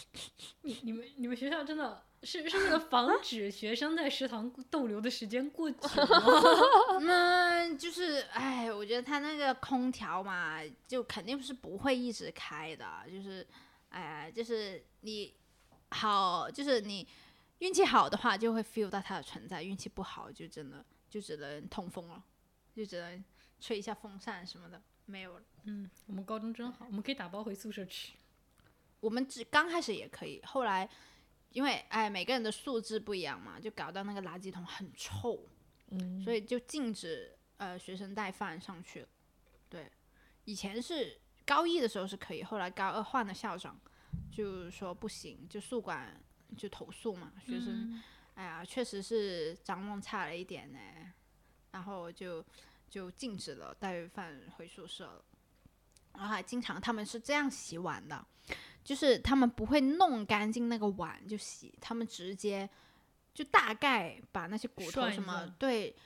[0.60, 6.98] 你你们你们学校真的是是为了防止学生在食堂逗留的时间过久吗？
[7.00, 13.46] 那， 就是哎，我觉得他那个空调嘛，就肯定是不会一直开的，就是
[13.88, 15.32] 哎，就是你
[15.92, 17.08] 好，就是你
[17.60, 22.22] 运气好的话，就会 feel 到它的存在；运气不好，就真的就只能通风了，
[22.74, 23.24] 就只能
[23.60, 25.44] 吹一下风扇什么的，没有了。
[25.64, 28.12] 嗯，我们高中真好，我们可以打包回宿舍吃。
[29.00, 30.88] 我们只刚开始也可以，后来
[31.50, 35.48] 因为哎每个人的素质不一样嘛，就搞到那个垃圾桶很臭，
[35.88, 39.08] 嗯，所以就禁止呃学生带饭上去了。
[39.68, 39.90] 对，
[40.44, 43.78] 以前是高一的时候是可以，后来高二换了校长，
[44.30, 46.20] 就说不行，就宿管
[46.56, 48.02] 就投诉嘛，学生、嗯
[48.38, 50.78] 哎呀确实是张望差了一点呢，
[51.72, 52.44] 然后就
[52.88, 55.24] 就禁止了带饭回宿舍了。
[56.14, 58.24] 然后还经常他们是这样洗碗的，
[58.84, 62.70] 就是他们不会弄干净那个碗就洗，他们直接
[63.34, 65.96] 就大概把那些骨头什么对，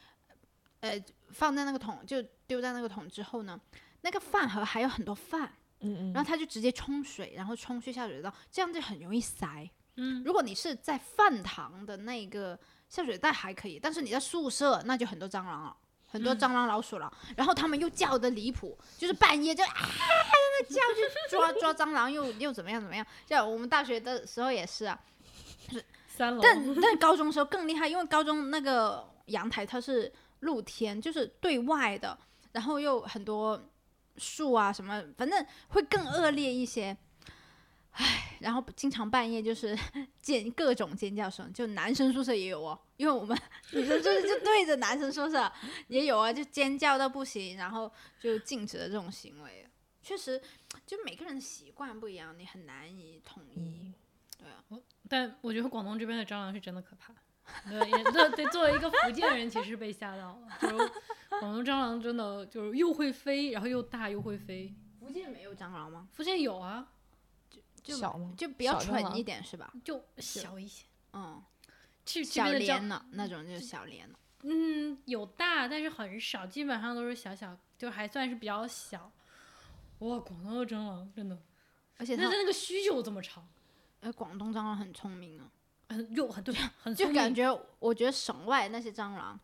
[0.81, 0.99] 呃
[1.33, 3.61] 放在那个桶就丢在那个桶之后呢，
[4.01, 9.71] 那个饭盒还有很多饭，嗯嗯，然后他就直接冲水，然后冲去下水道，这样就很容易塞。
[9.97, 15.77] 嗯，如果你是在饭堂的那个下水道还可以，但是你在宿舍那就很多蟑螂了，
[16.09, 17.13] 很多嗯蟑螂老鼠了。
[17.37, 20.81] 然后他们又叫的离谱，就是半夜就啊在那叫，
[21.31, 23.07] 就抓抓蟑螂又 又怎么样怎么样。
[23.27, 24.99] 像我们大学的时候也是啊，
[26.09, 32.19] 三楼，但但高中时候更厉害，因为高中那个阳台它是露天，就是对外的，
[32.53, 33.63] 然后又很多
[34.17, 36.97] 树啊什么，反正会更恶劣一些。
[37.93, 39.79] 唉，然后经常半夜就是
[40.21, 43.39] 尖各种尖叫声，就男生宿舍也有哦，因为我们
[43.73, 45.51] 女生宿舍就对着男生宿舍
[45.89, 47.91] 也有啊，就尖叫到不行，然后
[48.21, 49.67] 就禁止了这种行为。
[50.03, 50.41] 确实，
[50.85, 53.93] 就每个人的习惯不一样，你很难以统一。
[54.37, 57.15] 对啊，但我觉得广东这边的蟑螂是真的可怕。
[57.69, 60.49] 对，也对对，作为一个福建人，其实被吓到了。
[60.61, 60.93] 就是
[61.41, 64.75] 广东蟑螂真的就是又会飞，然后又大又会飞。
[64.99, 66.09] 福建没有蟑螂吗？
[66.13, 66.89] 福建有啊，
[67.83, 68.33] 就小吗？
[68.37, 69.73] 就比较蠢一点是吧？
[69.85, 70.85] 就小一些。
[71.13, 71.43] 嗯，
[72.07, 74.19] 去小莲呢，那种就是小莲了。
[74.43, 79.11] 嗯，有大，但是很少，基本上都是小小，就还算是比较小。
[79.99, 81.39] 哇，广东的蟑螂真的，
[81.97, 83.47] 而且它但是那个须就这么长，
[84.01, 85.47] 呃，广东蟑螂很聪明啊，
[85.91, 86.53] 很又很对，
[86.83, 87.13] 很就。
[87.13, 89.39] 感觉我觉得省外那些蟑螂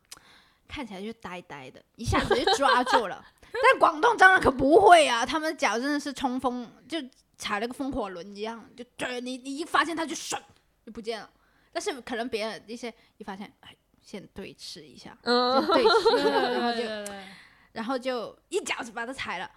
[0.66, 3.24] 看起来就呆呆的，一下子就抓住了。
[3.53, 6.99] 但广东蟑螂可不会啊，他们脚真的是冲锋，就
[7.39, 10.39] 踩了个风火轮一样，就对你你一发现它就唰
[10.84, 11.30] 就不见了。
[11.72, 17.24] 但是可能别人一些一发现，哎，先对视一下，嗯，对视一下，然后就 对对对，
[17.72, 19.51] 然后就一脚就把它踩了。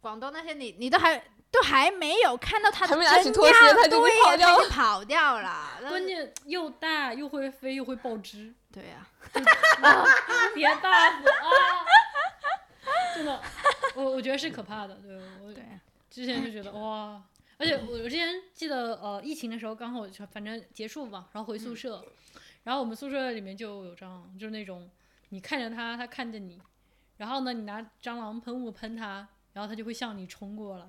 [0.00, 1.16] 广东那些你你都还
[1.50, 5.78] 都还没有看到它的真拖鞋样它就跑掉了它就跑掉了。
[5.88, 9.06] 关键又大又会飞又会爆汁，对呀、
[10.54, 11.22] 别 buff 啊！
[13.14, 13.40] 真的，
[13.94, 14.94] 我我觉得是可怕的。
[14.96, 15.14] 对
[15.44, 15.62] 我对，
[16.12, 17.22] 之前就觉得 哇，
[17.56, 22.04] 而且我我之前记得呃疫情的时候刚好就反正结束嘛，然后回宿舍，
[22.64, 24.90] 然后我们宿舍里面就有蟑螂，就是那种
[25.30, 26.60] 你看着它，它看着你，
[27.16, 30.86] 然后呢你拿蟑螂喷雾喷它，然后它就会向你冲过来，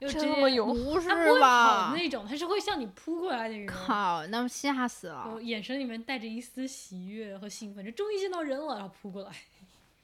[0.00, 1.94] 就直接这么勇，不是吧？
[1.96, 3.76] 那种，它是会向你扑过来的那种。
[3.76, 5.40] 靠，那吓死了我！
[5.40, 9.32] 眼神里面带着一丝喜悦和兴奋，就终于见到人了，然后扑过来，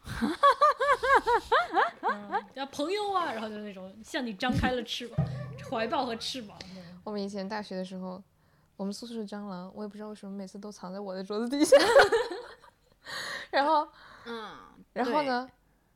[2.81, 5.27] 朋友啊，然后就那种向你张开了翅膀、
[5.71, 6.57] 怀抱和翅膀。
[7.05, 8.23] 我们以前大学的时候，
[8.77, 11.77] 我们宿舍的蟑螂，我也不知道为什么每次都藏在我的桌子底下。
[13.53, 13.87] 然后，
[14.27, 14.57] 嗯，
[14.95, 15.49] 然后呢，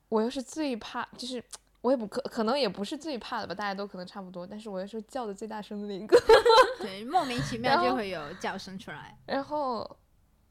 [0.09, 1.43] 我又是最怕，就是
[1.80, 6.20] 我也不可可能也不是最怕的吧，大家都可能差不多，但是我又是叫的最大声的那一个。
[6.80, 9.16] 对，莫名其妙就会有叫声出来。
[9.26, 9.99] 然后，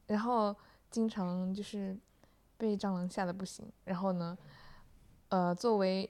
[0.07, 0.55] 然后
[0.89, 1.95] 经常就是
[2.57, 3.71] 被蟑螂吓得不行。
[3.83, 4.37] 然后呢，
[5.29, 6.09] 呃，作为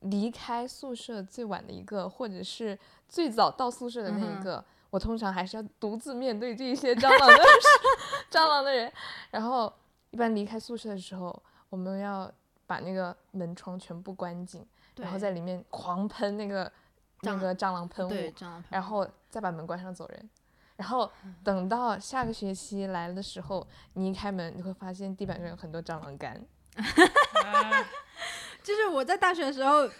[0.00, 2.78] 离开宿舍最晚的一个，或者是
[3.08, 7.44] 最早到宿舍的那一个，我通常还是要独自面对这些蟑螂的
[8.30, 8.90] 蟑螂的人。
[9.30, 9.72] 然后，
[10.10, 12.30] 一般离开宿舍的时候，我们要
[12.66, 16.72] 把那个门窗全部关紧，然后在里面狂喷那个
[17.20, 18.10] 那个蟑螂喷雾。
[18.10, 20.30] 蟑螂喷然后再把门关上走人。
[20.76, 21.10] 然后
[21.44, 26.42] 等到下个学期来了的时候，你一开门，你会发现地板上有很多蟑螂干。
[28.60, 29.90] 啊就是我在大学的时候，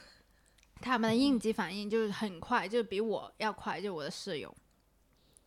[0.80, 4.54] 他们的应急反应就是很快，就比我要快，就我的室友，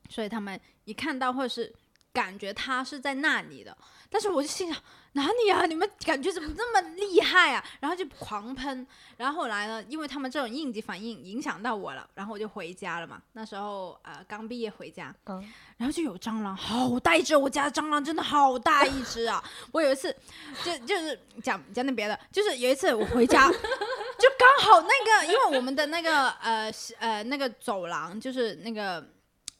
[0.10, 1.74] 所以他们一看到或者是
[2.12, 3.78] 感觉他是在那里的，
[4.10, 4.84] 但是我就心想
[5.14, 5.66] 哪里啊？
[5.66, 7.64] 你们感觉怎么这么厉害啊？
[7.80, 8.86] 然后就狂喷，
[9.18, 13.22] 然后后来呢，因为他们这种应急反应影响到我了，然后我就回家了嘛。
[13.34, 15.44] 那时候呃刚毕业回家，嗯，
[15.78, 17.36] 然后就有蟑螂，好大一只！
[17.36, 19.44] 我家的蟑螂真的好大一只啊！
[19.72, 20.16] 我有一次
[20.64, 23.48] 就就是讲讲点别的，就是有一次我回家，
[24.18, 29.06] 就刚好那个，因为我们的那个呃是呃那个走廊就是那个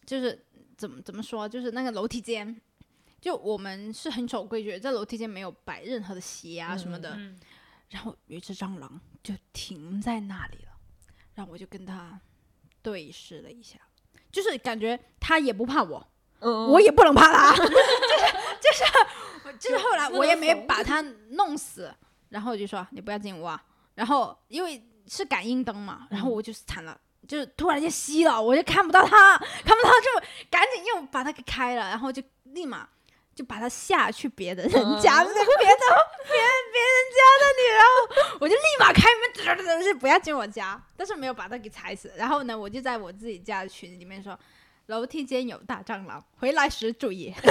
[0.06, 0.44] 就是
[0.76, 2.60] 怎么怎么说，就是那个楼梯间，
[3.24, 7.14] 就我们是很守规矩，在楼梯间没有摆任何的鞋啊什么的。
[7.16, 7.40] 嗯。
[7.88, 10.72] 然后有一只蟑螂就停在那里了，
[11.34, 12.20] 然后我就跟它
[12.82, 13.78] 对视了一下，
[14.30, 16.06] 就是感觉它也不怕我，
[16.40, 16.68] 嗯。
[16.68, 21.96] 我也不能怕它， 就是就是就是后来我也没把它弄死，
[22.28, 23.64] 然后我就说你不要进屋啊，
[23.96, 27.00] 然后因为是感应灯嘛，然后我就惨了。
[27.26, 32.86] 就是突然间熄了，我就看不到它，看不到就赶紧又把它给开了，然后就立马
[33.36, 34.72] 就把它下去别的人
[35.02, 36.36] 家，嗯别的别
[36.72, 39.34] 别人家的女，然后我就立马开门，
[39.80, 42.12] 就是不要进我家，但是没有把它给踩死。
[42.16, 44.40] 然后呢，我就在我自己家的群里面说，
[44.88, 47.34] 楼梯间有大蟑螂，回来时注意。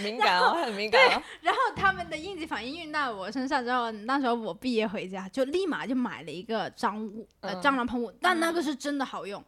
[0.00, 1.22] 敏感哦，很敏感哦。
[1.40, 9.42] 然后他们的应急反应运到我身上之后，那时候我毕业回家，就立马就买了一个蟑雾呃嗯蟑螂喷雾，但那个是真的好用。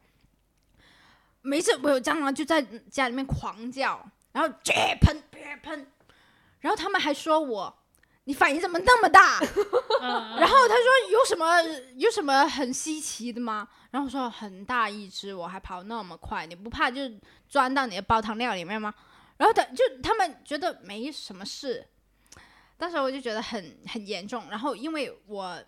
[1.43, 4.05] 每次我有蟑螂就在家里面狂叫，
[4.37, 5.91] 然后别喷别喷，
[6.61, 7.75] 然后他们还说我
[8.25, 9.39] 你反应怎么那么大？
[10.03, 11.63] 嗯 然后他说有什么
[11.95, 13.67] 有什么很稀奇的吗？
[13.93, 17.01] 然后我说很大一只，我还跑那么快，你不怕就
[17.49, 18.93] 钻到你的煲汤料里面吗？
[19.39, 21.89] 然后他就他们觉得没什么事，
[22.77, 24.45] 当时我就觉得很很严重。
[24.51, 25.59] 然后因为我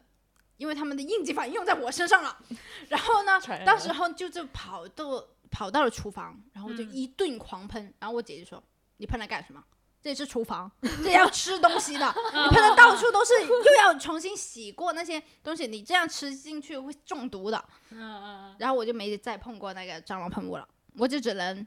[0.59, 2.37] 因为他们的应急反应用在我身上了，
[2.91, 7.93] 然后呢传，染了当时候就就跑到跑到了厨房，然后就嗯一顿狂喷。
[7.99, 8.63] 然后我姐姐说
[8.99, 9.63] ：“你喷来干什么？
[10.01, 10.71] 这里是厨房，
[11.03, 21.67] 这要吃东西的， 你喷的到处都是，又要重新洗过那些东西，你这样吃进去会中毒的。”嗯嗯然后我就没再碰过那个蟑螂喷雾了，我就只能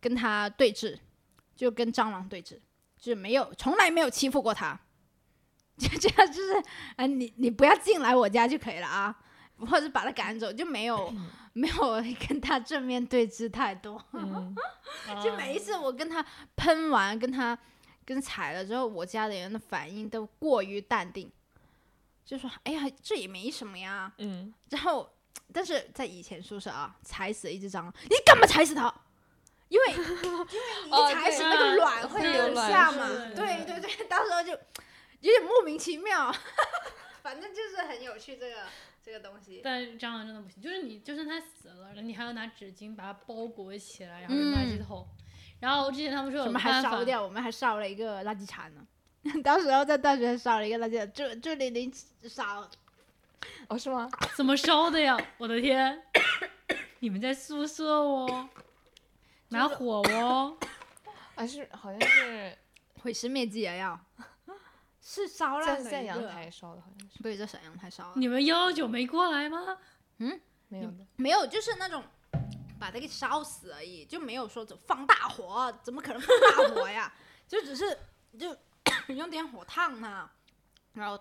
[0.00, 0.96] 跟它对峙，
[1.56, 2.58] 就跟蟑螂对峙，
[2.96, 4.78] 就是没有从来没有欺负过它，
[5.76, 6.62] 就这样就是，
[6.96, 9.18] 哎、你你不要进来我家就可以了啊，
[9.66, 11.12] 或者把它赶走，就没有
[11.54, 11.76] 没有
[12.28, 14.02] 跟它正面对峙太多。
[15.22, 16.24] 就每一次我跟他
[16.56, 17.58] 喷完，跟他
[18.04, 21.30] 跟踩了之后，我家里人的反应都过于淡定，
[22.24, 24.12] 就说：“哎呀，这也没什么呀。
[24.18, 25.10] 嗯，”然后，
[25.52, 28.92] 但是在以前宿舍啊，踩死一只蟑螂，你干嘛踩死它？
[29.68, 30.46] 因为因为
[30.84, 36.30] 你踩死那个啊卵会留下嘛，对对对， 到时候就有点莫名其妙，
[37.22, 38.56] 反正就是很有趣这个
[39.02, 39.60] 这个东西。
[39.62, 45.06] 但蟑螂真的不行，就是你就算它死了，你还要拿纸巾把它包裹起来，然后扔垃圾桶。
[45.60, 47.22] 然后之前他们说有什么还烧掉？
[47.22, 48.86] 我们还烧了一个垃圾场呢。
[49.44, 51.92] 到时候在大学烧了一个垃圾场，就就零零
[52.24, 52.68] 烧。
[53.68, 54.08] 哦，是吗？
[54.36, 55.16] 怎么烧的呀？
[55.38, 56.02] 我的天！
[57.00, 58.48] 你们在宿舍哦，
[59.48, 60.56] 拿火哦，
[61.34, 62.56] 啊，是好像是
[63.00, 64.00] 毁尸灭迹啊要，
[65.04, 68.20] 是烧烂了一个在阳，台烧的，好像是对，在沈阳台烧的。
[68.20, 69.76] 你们幺幺九没过来吗？
[70.18, 71.06] 嗯没有的。
[71.16, 72.04] 没有，就是那种
[72.78, 77.12] 把它给烧死而已，就没有说怎么放大火，怎么可能放大火呀？
[77.48, 77.98] 就只是
[78.38, 78.56] 就
[79.12, 80.30] 用点火烫它，
[80.92, 81.20] 然后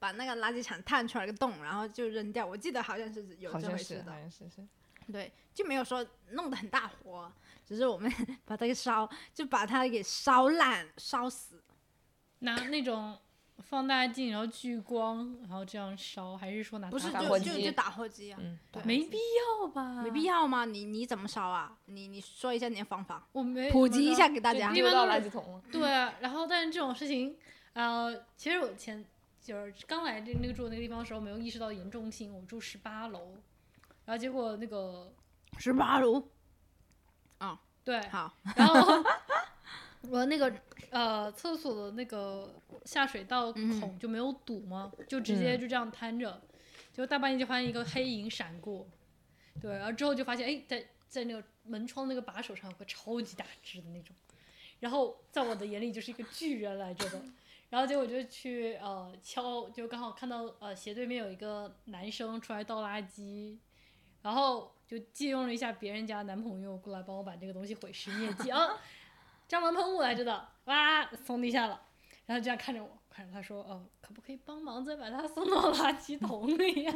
[0.00, 2.44] 把那个垃圾场烫出来个洞，然后就扔掉。
[2.44, 4.18] 我记得好像是有好像是，这回事的好。
[4.18, 4.66] 像是是。
[5.12, 7.32] 对，就没有说弄得很大火，
[7.64, 8.12] 只是我们
[8.44, 11.62] 把它给烧，就把它给烧烂、烧死。
[12.40, 13.16] 拿那种
[13.58, 19.16] 放大镜，然后聚光，然后这样烧，还是说拿不是，打就火机就就打火机啊，嗯，对没必
[19.60, 20.02] 要吧？
[20.02, 20.64] 没必要吗？
[20.64, 21.76] 你你怎么烧啊？
[21.86, 24.72] 你你说一下你的方法，我没普及一下给大对家。
[24.72, 25.62] 丢到一般都是垃圾桶了。
[25.70, 27.36] 对啊，然后但是这种事情，
[27.74, 29.04] 呃，其实我前
[29.42, 32.34] 就是刚来这那个住的那个地方的时候，没有意识到严重性。
[32.34, 33.36] 我住十八楼，
[34.04, 35.12] 然后结果那个
[35.58, 36.28] 十八楼，
[37.38, 39.02] 啊对，好，然后
[40.08, 40.52] 我那个
[40.90, 46.40] 呃厕所的那个下水道孔就没有堵嘛，就直接就这样摊着，
[46.92, 48.88] 结果大半夜就发现一个黑影闪过，
[49.60, 54.16] 对，然后之后就发现哎，在在那个门窗那个把手上有个超级大只的那种，
[54.80, 57.22] 然后在我的眼里就是一个巨人来着的。
[57.68, 63.58] 然后结果就去呃敲，就刚好看到呃斜对面有一个男生出来倒垃圾，
[64.22, 68.50] 然后就借用了一下别人家男朋友过来帮我把这个东西毁尸灭迹。
[68.50, 68.70] 啊，
[69.50, 71.80] 蟑螂喷雾来着的，哇，从地下了，
[72.26, 76.92] 然后这样看着我，看着他说，哦，可不可以帮忙再把它送到垃圾桶里呀、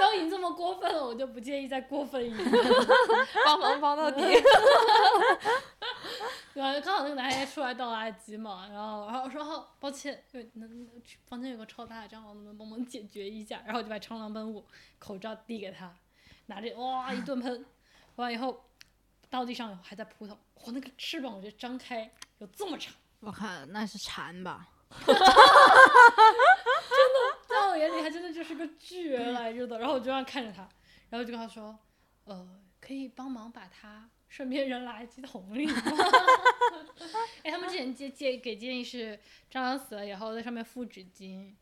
[0.00, 2.48] 都已经这么过分了，我就不介意再过分一点。
[3.44, 4.22] 帮忙帮到底。
[6.54, 10.86] 对啊，刚好那个男孩也出来倒垃圾嘛，然后然后我说哦，抱歉，因为那那
[11.26, 13.60] 房间有个超大的蟑螂，能不能帮忙解决一下？
[13.66, 14.64] 然后我就把蟑螂喷雾
[14.98, 15.94] 口罩递给他，
[16.46, 17.66] 拿着哇一顿喷，
[18.16, 18.64] 完以后
[19.34, 22.08] 到地上以后还在扑腾，我那个翅膀我觉得张开
[22.38, 24.68] 有这么长，我看那是蝉吧？
[25.04, 25.18] 真的
[27.48, 30.68] 在我眼里它真的就是个巨人来着的，然后我就这样看着它，
[31.10, 31.76] 然后就跟他说，
[32.24, 32.48] 呃，
[32.80, 35.82] 可以帮忙把它顺便扔垃圾桶里吗？
[37.42, 39.18] 哎，他们之前建建给建议是
[39.50, 41.52] 蟑螂死了以后在上面附纸巾，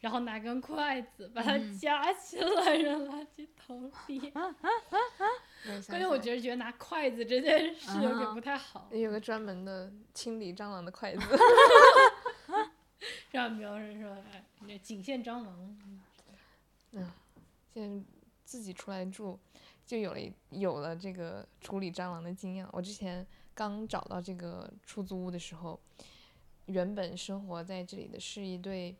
[0.00, 4.30] 然后拿根筷子把它夹起来扔垃圾桶里。
[4.30, 11.22] 关键我觉得觉得拿筷子这件事有点不太好，得有个专门的清理蟑螂的筷子。
[13.30, 15.78] 让没有人说哎，那仅限蟑螂。
[16.92, 17.10] 嗯
[17.74, 18.04] 现在
[18.44, 19.38] 自己出来住，
[19.86, 22.66] 就有了一有了这个处理蟑螂的经验。
[22.72, 23.24] 我之前
[23.54, 25.78] 刚找到这个出租屋的时候，
[26.66, 28.96] 原本生活在这里的是一对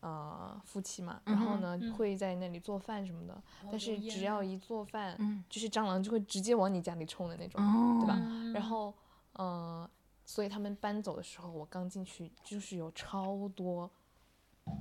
[0.00, 1.92] 呃夫妻嘛，然后呢、嗯。
[1.94, 5.44] 会在那里做饭什么的，但是只要一做饭，嗯。
[5.48, 8.16] 就是蟑螂就会直接往你家里冲的那种，哦对吧？
[8.20, 8.92] 嗯然后
[9.34, 9.88] 呃，
[10.24, 13.88] 所以他们搬走的时候，我刚进去就是有超多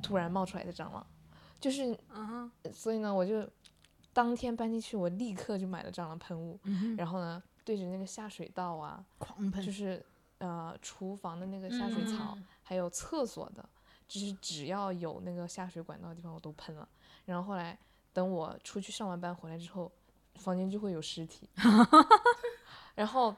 [0.01, 1.05] 突然冒出来的蟑螂，
[1.59, 3.47] 就是嗯，所以呢，我就
[4.13, 10.03] 当天搬进去，我立刻就买了蟑螂喷雾，嗯，然后呢，对着那个下水道啊，狂喷，就是
[10.39, 12.45] 呃厨房的那个下水槽，嗯。
[12.63, 13.67] 还有厕所的，
[14.09, 16.85] 就是只要有那个下水管道的地方我都喷了。
[17.25, 17.77] 然后后来
[18.11, 19.89] 等我出去上完班回来之后，
[20.35, 21.47] 房间就会有尸体，
[22.95, 23.35] 然后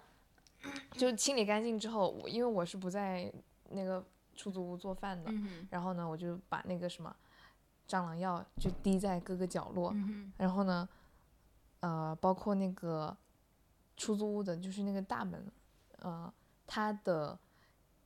[0.93, 3.31] 就清理干净之后，我因为我是不在
[3.69, 4.03] 那个
[4.35, 7.13] 出租屋做饭的，嗯，然后呢，我就把那个什么
[7.87, 10.87] 蟑螂药就滴在各个角落，嗯，然后呢，
[11.81, 13.15] 呃，包括那个
[13.97, 15.51] 出租屋的，就是那个大门，
[15.99, 16.31] 呃，
[16.65, 17.37] 它的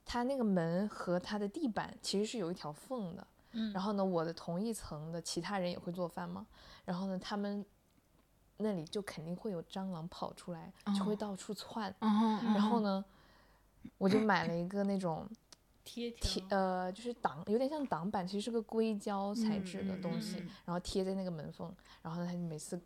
[0.05, 3.27] 它那个门和它的地板其实是有一条缝的。
[3.51, 3.73] 嗯。
[3.73, 6.45] 然后呢，我的同一层的其他人也会做饭嘛，
[6.85, 7.65] 然后呢，他们
[8.57, 11.15] 那里就肯定会有蟑螂跑出来，就会哦。
[11.15, 11.93] 到处窜。
[11.99, 13.03] 嗯，然后呢，
[13.97, 15.27] 我就买了一个那种
[15.83, 22.79] 贴贴，呃，就是挡，有点像挡板，其实是个硅胶材质的嗯东西，嗯然后贴在那个门缝，然后呢，它就每次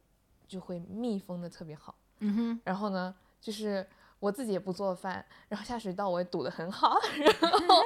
[0.48, 1.94] 就会密封的特别好。
[2.20, 3.88] 嗯哼，然后呢，就是
[4.20, 6.98] 我自己也不做饭，然后下水道我也堵得很好，
[7.42, 7.84] 然后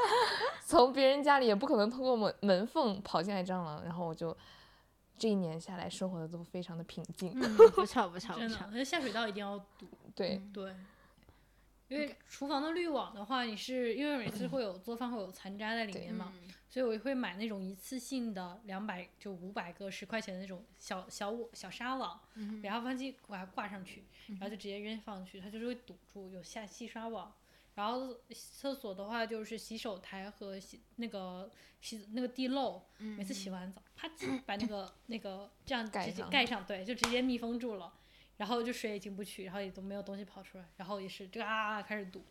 [0.66, 4.36] 从别人家里也不可能通过门门缝跑进来蟑螂，然后我就
[5.18, 7.32] 这一年下来生活的都非常的平静。
[7.40, 9.88] 嗯，不吵不吵不真的错，，那下水道一定要堵。
[10.16, 10.76] 对，对，
[11.94, 16.34] 因为厨房的滤网的话，你是因为每次会有做饭会有残渣在里面嘛，
[16.70, 22.20] 所以我会买那种一次性的两百就五百个十块钱的那种小小网小纱网，
[22.62, 27.32] 然后放进把它挂上去，然后就直接扔上去，它就是会堵住，有下细刷网。
[27.76, 31.50] 然后厕所的话就是洗手台和洗那个
[31.82, 37.92] 洗那个地漏，每次洗完澡，啪叽 把那个那个这样直接盖上，对，就直接密封住了。
[38.44, 42.22] 然后就水也进不去，然后也都没有东西跑出来，然后也是这个啊啊开始堵。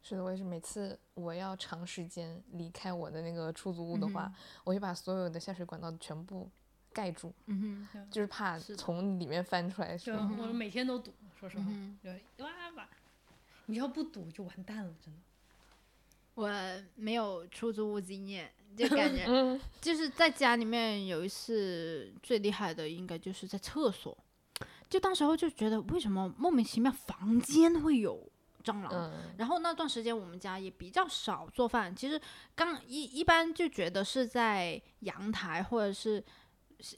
[0.00, 4.32] 是的，我也是每次我要长时间离开我的那个出租屋的话，
[4.64, 6.50] 我就把所有的下水管道全部
[6.94, 10.14] 盖住，嗯就是怕从里面翻出来就。
[10.14, 12.88] 我每天都堵，说实话，嗯对，哇吧，
[13.66, 15.20] 你要不堵就完蛋了，真的。
[16.36, 16.50] 我
[16.94, 24.16] 没有出租屋经验，就感觉嗯，就是在家里面有一次最厉害的，应该就是在厕所。
[24.88, 28.26] 就当时候就觉得为什么莫名其妙房间会有
[28.64, 32.20] 蟑螂，嗯，然后那段时间我们家也比较少做饭，其实
[32.54, 36.22] 刚一一般就觉得是在阳台或者是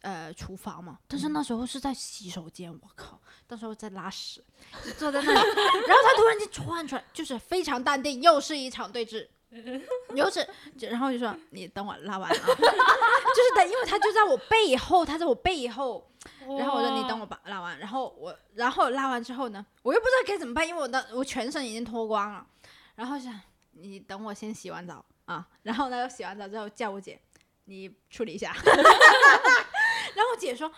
[0.03, 4.45] 呃厨房嘛，但是那时候是在洗手间，我靠，那时候在拉屎，
[4.85, 9.27] 就坐在那里，然后他突然间窜出来，就是非常淡定，又是一场对峙，
[10.15, 10.47] 有齿，
[10.79, 16.11] 就然后就说你等我拉完啊， 就是他，因为他就在我背后，他在我背后，
[16.59, 22.47] 然后我说你等我把拉完，然后我然后拉完之后呢，我又不知道该怎么办，因为我的我全身已经脱光了，
[22.95, 23.41] 然后想
[23.73, 25.05] 你等我先洗完澡。
[25.27, 27.21] 啊， 然后呢洗完澡之后叫我姐，
[27.67, 30.69] 你处理一下，然后我姐说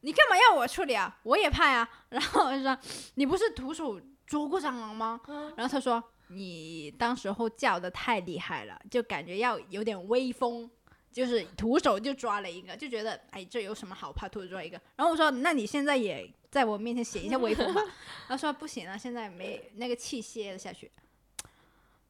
[0.00, 1.16] 你干嘛要我处理啊？
[1.22, 2.76] 我也怕呀，然后我就说
[3.14, 5.18] 你不是徒手捉过蟑螂吗？
[5.56, 10.70] 然后她说你当时候叫的太厉害了，就感觉要有点威风。
[11.12, 14.28] 就是徒手就抓了一个，就觉得哎，这有什么好怕？
[14.28, 14.78] 徒手抓一个。
[14.96, 17.80] 然后我说，那你现在也在我面前显一下威风吧。
[18.28, 20.92] 他说不行了，现在没那个气泄了下去。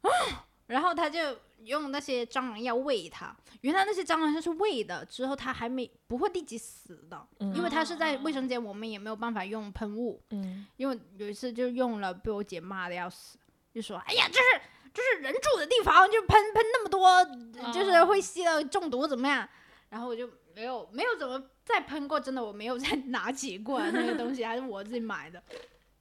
[0.66, 3.32] 然后他就用那些蟑螂药喂它。
[3.60, 10.20] 原来那些蟑螂它是喂的，之后它还没不会立即死的，因为它是在卫生间，我们也没有办法用喷雾。
[10.30, 13.38] 嗯，因为有一次就用了，被我姐骂的要死，
[13.76, 14.60] 就说哎呀，这是
[14.94, 19.46] 这是人住的地方，就喷喷那么多，就是会吸了中毒怎么样？
[19.90, 25.42] 然后我就没有没有怎么再喷过，真的我没有再 拿起过来那个东西，还是我自己买的。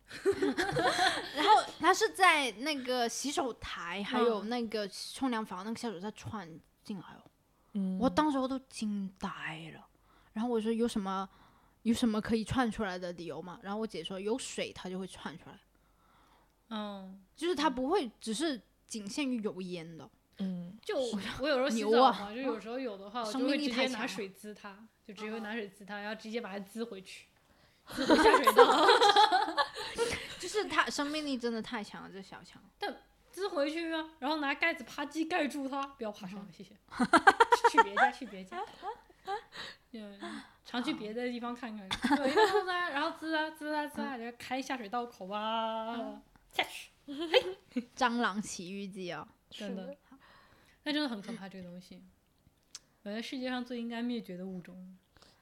[1.35, 6.47] 然后它是在那个洗手台，还有那个冲凉房那个下水道窜
[6.81, 7.29] 进来哦。
[7.73, 9.29] 嗯我当时我都惊呆
[9.75, 9.85] 了。
[10.31, 11.27] 然后我说有什么
[11.81, 13.59] 有什么可以窜出来的理由吗？
[13.61, 15.59] 然后我姐说有水它就会窜出来，
[16.69, 20.09] 嗯，就是它不会只是仅限于油烟的。
[20.39, 20.77] 嗯。
[20.81, 20.97] 就
[21.39, 27.25] 我有时候洗澡嘛，就有时候有的话，我生就会直接拿水滋它，就直接会拿水滋它，然后直接把它滋回去，
[27.89, 28.85] 滋回下水道，
[30.39, 32.61] 就是它生命力真的太强了，这小强。
[32.77, 32.95] 但
[33.31, 36.29] 滋回去啊，然后拿盖子啪叽盖住它，不要爬嗯。
[36.29, 36.75] 上来，谢谢。
[37.71, 38.63] 去别家，去别家。
[39.91, 40.19] 嗯，
[40.65, 41.87] 常去别的地方看看。
[42.19, 46.21] 有一个滋啊，然后滋啊滋啊滋啊，然后开下水道口啊，
[46.55, 46.91] 下去。
[47.95, 49.95] 蟑螂奇遇记哦，真的，
[50.83, 52.01] 那真的很可怕，这个东西。
[53.03, 54.95] 我觉得世界上最应该灭绝的物种。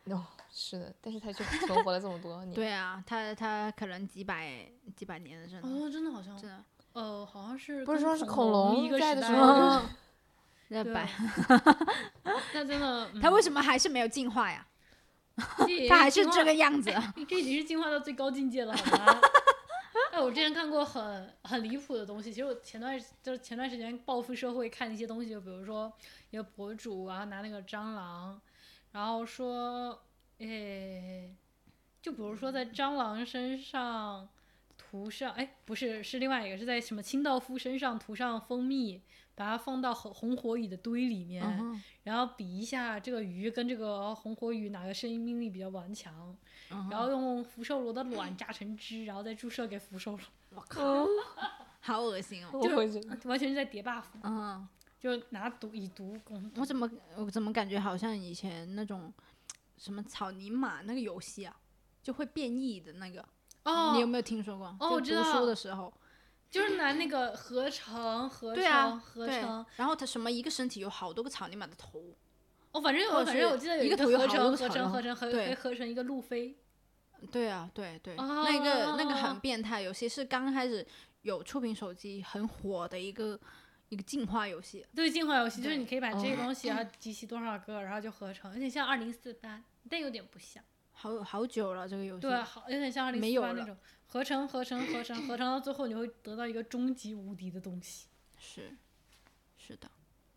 [0.06, 2.54] 哦，是的，但是它却存活了这么多年。
[2.56, 6.64] 对啊，它它可能几百几百年了，真的哦，真的好像，真的。
[6.94, 9.82] 呃，好像是不是说是恐恐龙一个在的时时代
[10.70, 11.10] 那对百，
[12.54, 13.42] 那真的，它为？
[13.42, 14.68] 什么还是没有进化呀？
[15.90, 16.92] 它还是这个样子。
[17.28, 19.22] 这已经是进化到最高境界了，好吗？
[20.24, 22.32] 我之前看过很很离谱的东西。
[22.32, 25.92] 其实我前段就是前段时间报复社会看一些东西，就比如说
[26.32, 28.40] 一个博主，然后拿那个蟑螂，
[28.92, 30.02] 然后说，
[30.38, 31.36] 诶，
[32.02, 34.28] 就比如说在蟑螂身上
[34.78, 39.02] 涂上，哎，不是，是另外一个，是在什么清道夫身上涂上蜂蜜，
[39.36, 46.14] 把它放到红红火蚁的堆里面，嗯然后比一下这个鱼跟这个红火蚁哪个生命力比较顽强。
[46.72, 50.20] 嗯然后用福寿螺的卵榨成汁，然后再注射给福寿螺，
[50.56, 51.06] 我靠，
[51.82, 52.50] 好恶心哦。
[52.64, 52.90] 就会
[53.26, 54.68] 完全是在叠 buff，嗯，
[55.00, 56.52] 就拿毒以毒攻。
[56.56, 59.14] 我怎么我怎么感觉好像以前那种
[59.78, 61.56] 什么草泥马那个游戏啊，
[62.02, 63.24] 就会变异的那个，
[63.66, 64.68] 哦，你有没有听说过？
[64.80, 65.94] 哦就读我知道书的时候，
[66.54, 72.00] 就是拿那个合成合对啊成合对成，，然后它什么一个身体有好多个草泥马的头，
[72.72, 76.56] 哦，反正或者我反正我记得有一个个合成合成合成合对可以合成一个路飞。
[77.32, 80.86] 对啊，对对，那个那个哦很变态，有些是刚开始
[81.24, 83.40] 有触屏手机很火的一个
[83.90, 84.86] 一个进化游戏。
[84.96, 90.64] 对进化游戏，就是你可以把这哦个东西然后集齐多少个，然后就合成，有点像二零四八，但有点不像。
[91.04, 92.22] 好好久了，这个游戏。
[92.22, 93.78] 对，好，有点像二零没有了四八那种
[94.08, 98.08] 合成合成合成合成到最后，你会得到一个终极无敌的东西。
[98.40, 98.74] 是
[99.58, 99.92] 是的，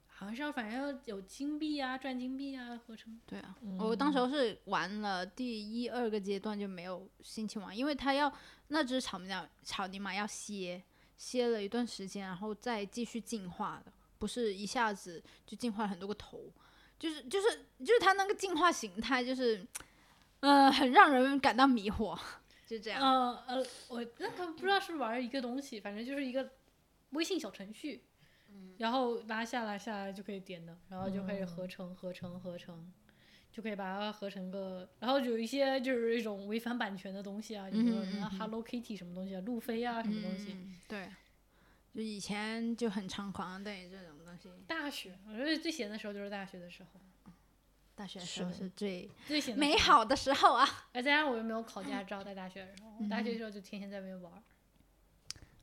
[0.09, 3.17] 好像是要反正要有金币啊，赚金币啊，合成。
[3.25, 8.33] 对啊，我当时候是玩了第一二个阶段就没有心情玩，因为它要
[8.67, 10.83] 那只草泥马草泥马要歇
[11.17, 16.53] 歇了一段时间，然后再继续进化的，不是一下子就进化了很多个头，
[16.99, 19.65] 就是就是就是它那个进化形态就是，
[20.41, 22.19] 呃，很让人感到迷惑，
[22.67, 23.01] 就这样。
[23.01, 26.51] 嗯呃，我那个不知道是不是玩一个东西，反正就是一个
[27.11, 28.05] 微信小程序，
[28.79, 32.93] 然后拉下来下来就可以点的，然后就可以合成合成合成，
[33.51, 40.53] 就可以把它合成个，然后有一些就是一种违反版权的东西啊，就比如说什么 Hello Kitty 什么东西啊，路飞啊什么东西。
[40.53, 41.09] 嗯，对，
[41.95, 44.51] 就以前就很猖狂，对这种东西。
[44.67, 47.01] 大学，我觉得最闲的时候就是大学的时候，
[47.97, 49.77] 大学的时候是是最最美。
[49.79, 50.69] 好的时候啊！
[50.93, 54.43] 而再加上我又没有考驾照，在大学的时候，我 大学的时候就天天在外面玩儿，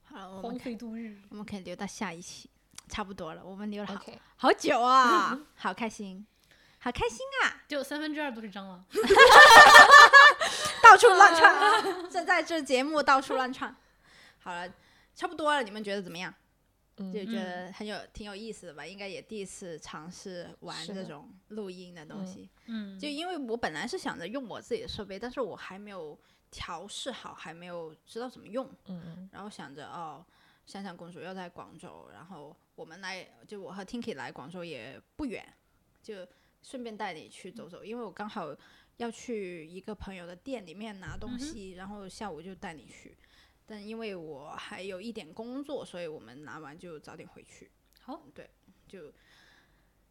[0.03, 1.15] 好荒们可以废度日。
[1.29, 2.49] 我们可以留到下一期，
[2.89, 4.03] 差不多了，我们留了好
[4.35, 6.25] 好久啊， 好开心，
[6.79, 7.61] 好开心啊！
[7.67, 8.83] 就三分之二都是蟑螂。
[10.81, 12.07] 到处乱窜啊！
[12.09, 13.73] 这在这节目到处乱窜。
[14.39, 14.67] 好了，
[15.15, 16.33] 差不多了，你们觉得怎么样？
[16.97, 17.11] 嗯。
[17.13, 22.25] 就觉得很有挺有意思的吧，应该也第一次尝试玩这种录音的东嗯。
[22.27, 22.49] 西。
[22.65, 26.17] 嗯，就因为我本来是想着用我自己的设备，但是我还没有
[26.51, 29.29] 调试好，还没有知道怎么用，嗯嗯。
[29.31, 30.25] 然后想着哦，
[30.65, 35.45] 香香公主要在广州，然后我们来，就我和 Tinky 来广州也不远，
[36.01, 36.27] 就
[36.61, 38.55] 顺便带你去走走，因为我刚好
[38.97, 43.17] 要去一个朋友的店里面拿嗯东西，然后下午就带你去。
[43.65, 47.71] 但因为我还有一点工作，所以我们拿完就早点回去。
[48.01, 48.49] 好，对
[48.87, 48.99] 就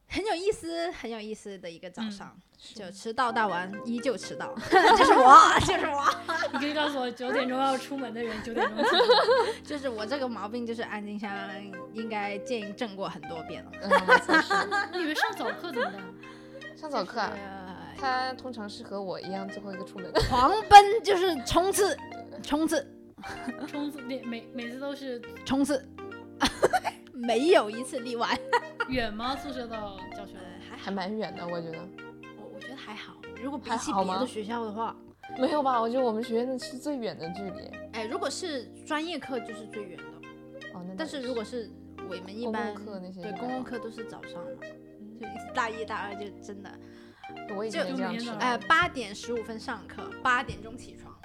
[0.09, 4.55] 很有意思，很有意思的一个早嗯上，是就迟到大王依旧迟到，
[4.97, 6.05] 就是我，就是我，
[6.53, 9.01] 你可以告诉我九点钟要出门的人九点钟起床。
[9.65, 11.31] 就是我这个毛病，就是安静香
[11.93, 13.71] 应该见证过很多遍了。
[14.93, 16.77] 你们上早课怎么办？
[16.77, 20.13] 上早课啊，呃他通常是和我一样最后一个出门。
[20.29, 21.97] 狂奔就是冲刺，
[22.43, 22.85] 冲刺，
[23.69, 25.85] 冲刺每每每次都是冲刺，
[27.13, 28.39] 没有一次例外。
[28.89, 29.37] 远吗？
[29.37, 30.41] 宿舍到教学楼？
[30.69, 31.79] 还还蛮远的，我觉得。
[32.39, 34.97] 我我觉得还好，如果比起别的学校的话，
[35.39, 35.81] 没有吧？
[35.81, 37.71] 我觉得我们学院是最远的距离。
[37.93, 40.05] 哎，如果是专业课就是最远的，
[40.75, 44.51] 哦，那但是如果是我们一公共般课那些对公共课都是早上嘛，
[45.21, 46.71] 就大一大二就真的。
[47.57, 48.33] 我以就前也这样吃的。
[48.33, 51.17] 就每天早呃，八点十五分上课，八点钟起床，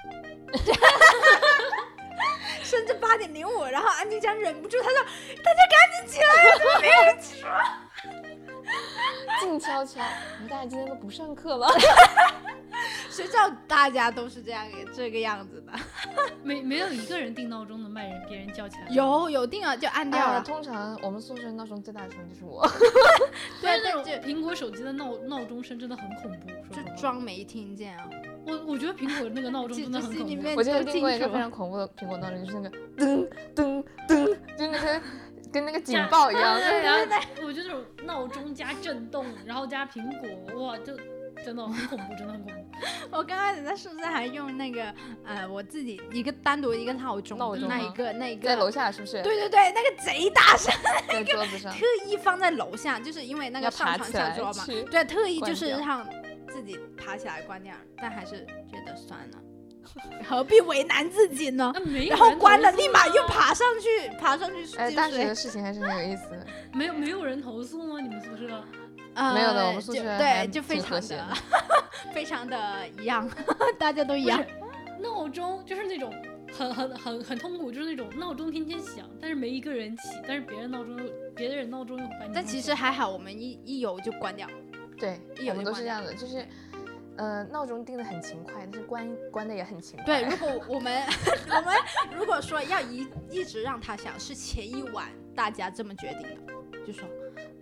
[2.67, 4.99] 甚至八点零五，然后安静江忍不住，他说
[5.41, 7.49] ：“大家赶紧起来，怎么没有人起床
[9.39, 11.67] 静悄悄，我们大家今天都不上课了。？”
[13.09, 15.71] 谁知道大家都是这样这个样子的？
[16.43, 18.87] 没没有一个人定闹钟能把人别人叫起来。
[18.89, 22.69] 有有定啊就按掉啊，了，通常我们宿舍闹钟最大声的就是我。
[23.63, 28.07] 但是那种，苹果手机的闹闹钟声真的很恐怖，说就装没听见啊。
[28.47, 30.23] 我我觉得苹果那个闹钟真的很恐怖。
[30.23, 35.01] 就心里面我记得都清订过一个非常恐怖的苹果闹钟，就是那个噔噔噔，就那个
[35.51, 36.57] 跟那个警 报一样。
[36.59, 37.01] 对然后
[37.45, 40.95] 我觉得那种闹钟加震动，然后加苹果，哇，就
[41.45, 42.57] 真的很恐怖，真的很恐怖。
[43.09, 44.93] 我刚开始在宿舍还用那个
[45.25, 49.21] 呃我自己一个单独一个闹钟，闹钟那一个那一个在楼下是不是？
[49.23, 50.71] 对对对，那个贼大声。
[51.07, 56.07] 在桌子上特意放在楼下，就是因为那个要上床下桌嘛，对，特意就是让
[56.57, 59.37] 自己爬起来关掉，但还是觉得算了，
[60.27, 61.71] 何必为难自己呢？
[62.09, 65.35] 然后关了，立马又，爬上去，爬上去继哎，大学的。
[65.35, 66.47] 事情还是很有意思的。
[66.73, 68.01] 没有没有人投诉吗？
[68.01, 68.63] 你们宿舍？
[69.13, 71.27] 呃没有的我们宿就舍对，就非常的
[72.13, 73.29] 非常的一样，
[73.77, 74.43] 大家都一样。
[74.99, 76.11] 闹钟就是那种
[76.51, 84.47] 很很很很痛苦，就是那种闹钟天天响，但是没一个人起，但是别人闹钟又别的人闹钟又把你但其实还好，我们一一有就关掉。
[84.97, 86.45] 对，我们一有就都是这样的，就是，
[87.17, 90.05] 呃，闹钟定的很勤快，但是关关的也很勤快。
[90.05, 91.03] 对，如果 我们
[91.47, 91.75] 我们
[92.15, 97.07] 如果说要一一直让它响，是前一晚大家这么决定的，就说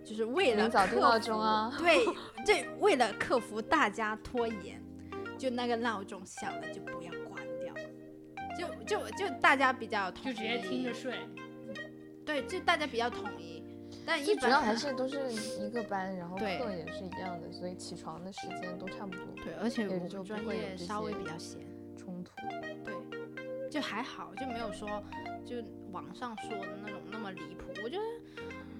[0.04, 2.04] 就是为了早定克闹钟服啊 对，
[2.44, 4.82] 这为了克服大家拖延，
[5.36, 7.74] 就那个闹钟响了就不要关掉，
[8.56, 11.14] 就就就大家比较统一，就直接听着睡。
[12.24, 13.62] 对，就大家比较统一，
[14.06, 21.60] 但一要还是都是一个班，然后课也是一样的，所以起床的时间都差不多，对，而且也我们专就不会有这业稍微些比较闲。
[21.98, 22.30] 冲突。
[22.84, 22.94] 对，
[23.68, 25.02] 就还好，就没有说
[25.44, 25.56] 就
[25.90, 27.64] 网上说的那种那么离谱。
[27.82, 28.02] 我觉得，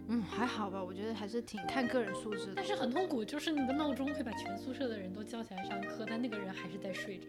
[0.06, 0.80] 嗯，还好吧。
[0.80, 2.64] 我觉得还是挺看个人素质的但。
[2.64, 7.26] 是很痛苦，就是你的闹钟会把全宿舍的人都叫起来上课，但那个人还是在睡着。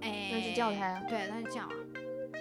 [0.00, 1.74] 哎，那就叫他呀对，那就叫啊。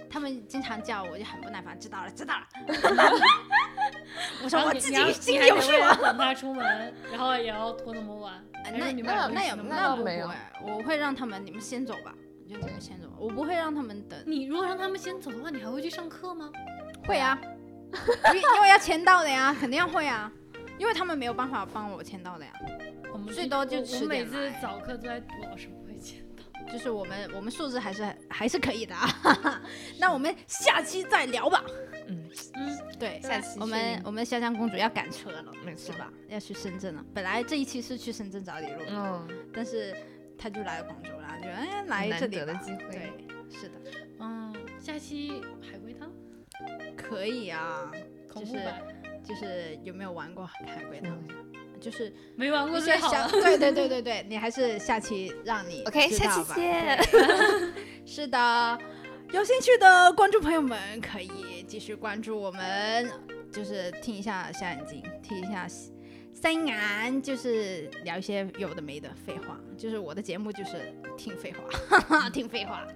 [0.09, 1.77] 他们经常叫我，就很不耐烦。
[1.77, 2.47] 知道了，知道了。
[4.43, 5.95] 我说我自己心里有数啊。
[5.95, 8.33] 等他出门，然后也要拖那么晚。
[8.65, 10.23] 哎那你们那也那不会，
[10.65, 12.13] 我会让他们你们先走吧，
[12.47, 14.17] 就你们先走，我不会让他们等。
[14.25, 16.49] 你如果让他们先走的话，你还会去上课吗？
[17.05, 17.37] 会啊，
[18.27, 20.31] 因为因为要签到的呀，肯定要会啊，
[20.77, 22.51] 因为他们没有办法帮我签到的呀。
[23.11, 25.82] 我们最多就我每次早课都在读老师不会签到。
[26.71, 29.61] 就是我们我们素质还是还是可以的啊。
[29.99, 31.63] 那我们下期再聊吧。
[32.07, 36.11] 嗯，嗯，对，下期我们我们香香公主要赶车了，没错是吧？
[36.27, 37.05] 要去深圳了。
[37.13, 39.95] 本来这一期是去深圳找李璐，嗯，但是
[40.37, 43.13] 她就来了广州了，就哎来这里的机会对，
[43.49, 43.75] 是的，
[44.19, 46.11] 嗯，下期海龟汤，
[46.97, 47.91] 可以啊。
[48.35, 48.57] 就是
[49.23, 51.11] 就是有没有玩过海龟汤？
[51.29, 51.52] 嗯
[51.83, 53.29] 就是没玩过最好了。
[53.29, 56.97] 对对对对对，你还是下期让你 OK，下期见。
[58.07, 58.79] 是的，
[59.33, 63.11] 有兴趣的观众朋友们可以继续关注我们，
[63.51, 65.67] 就是听一下小眼睛，听一下
[66.33, 69.59] 三眼，就是聊一些有的没的废话。
[69.77, 71.53] 就是我的节目就是听废
[72.07, 72.87] 话， 听废话。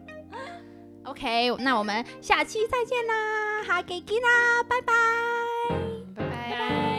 [1.04, 3.64] OK，那我们下期再见啦。
[3.66, 4.94] 下期見啦，拜拜。
[6.16, 6.97] 拜拜。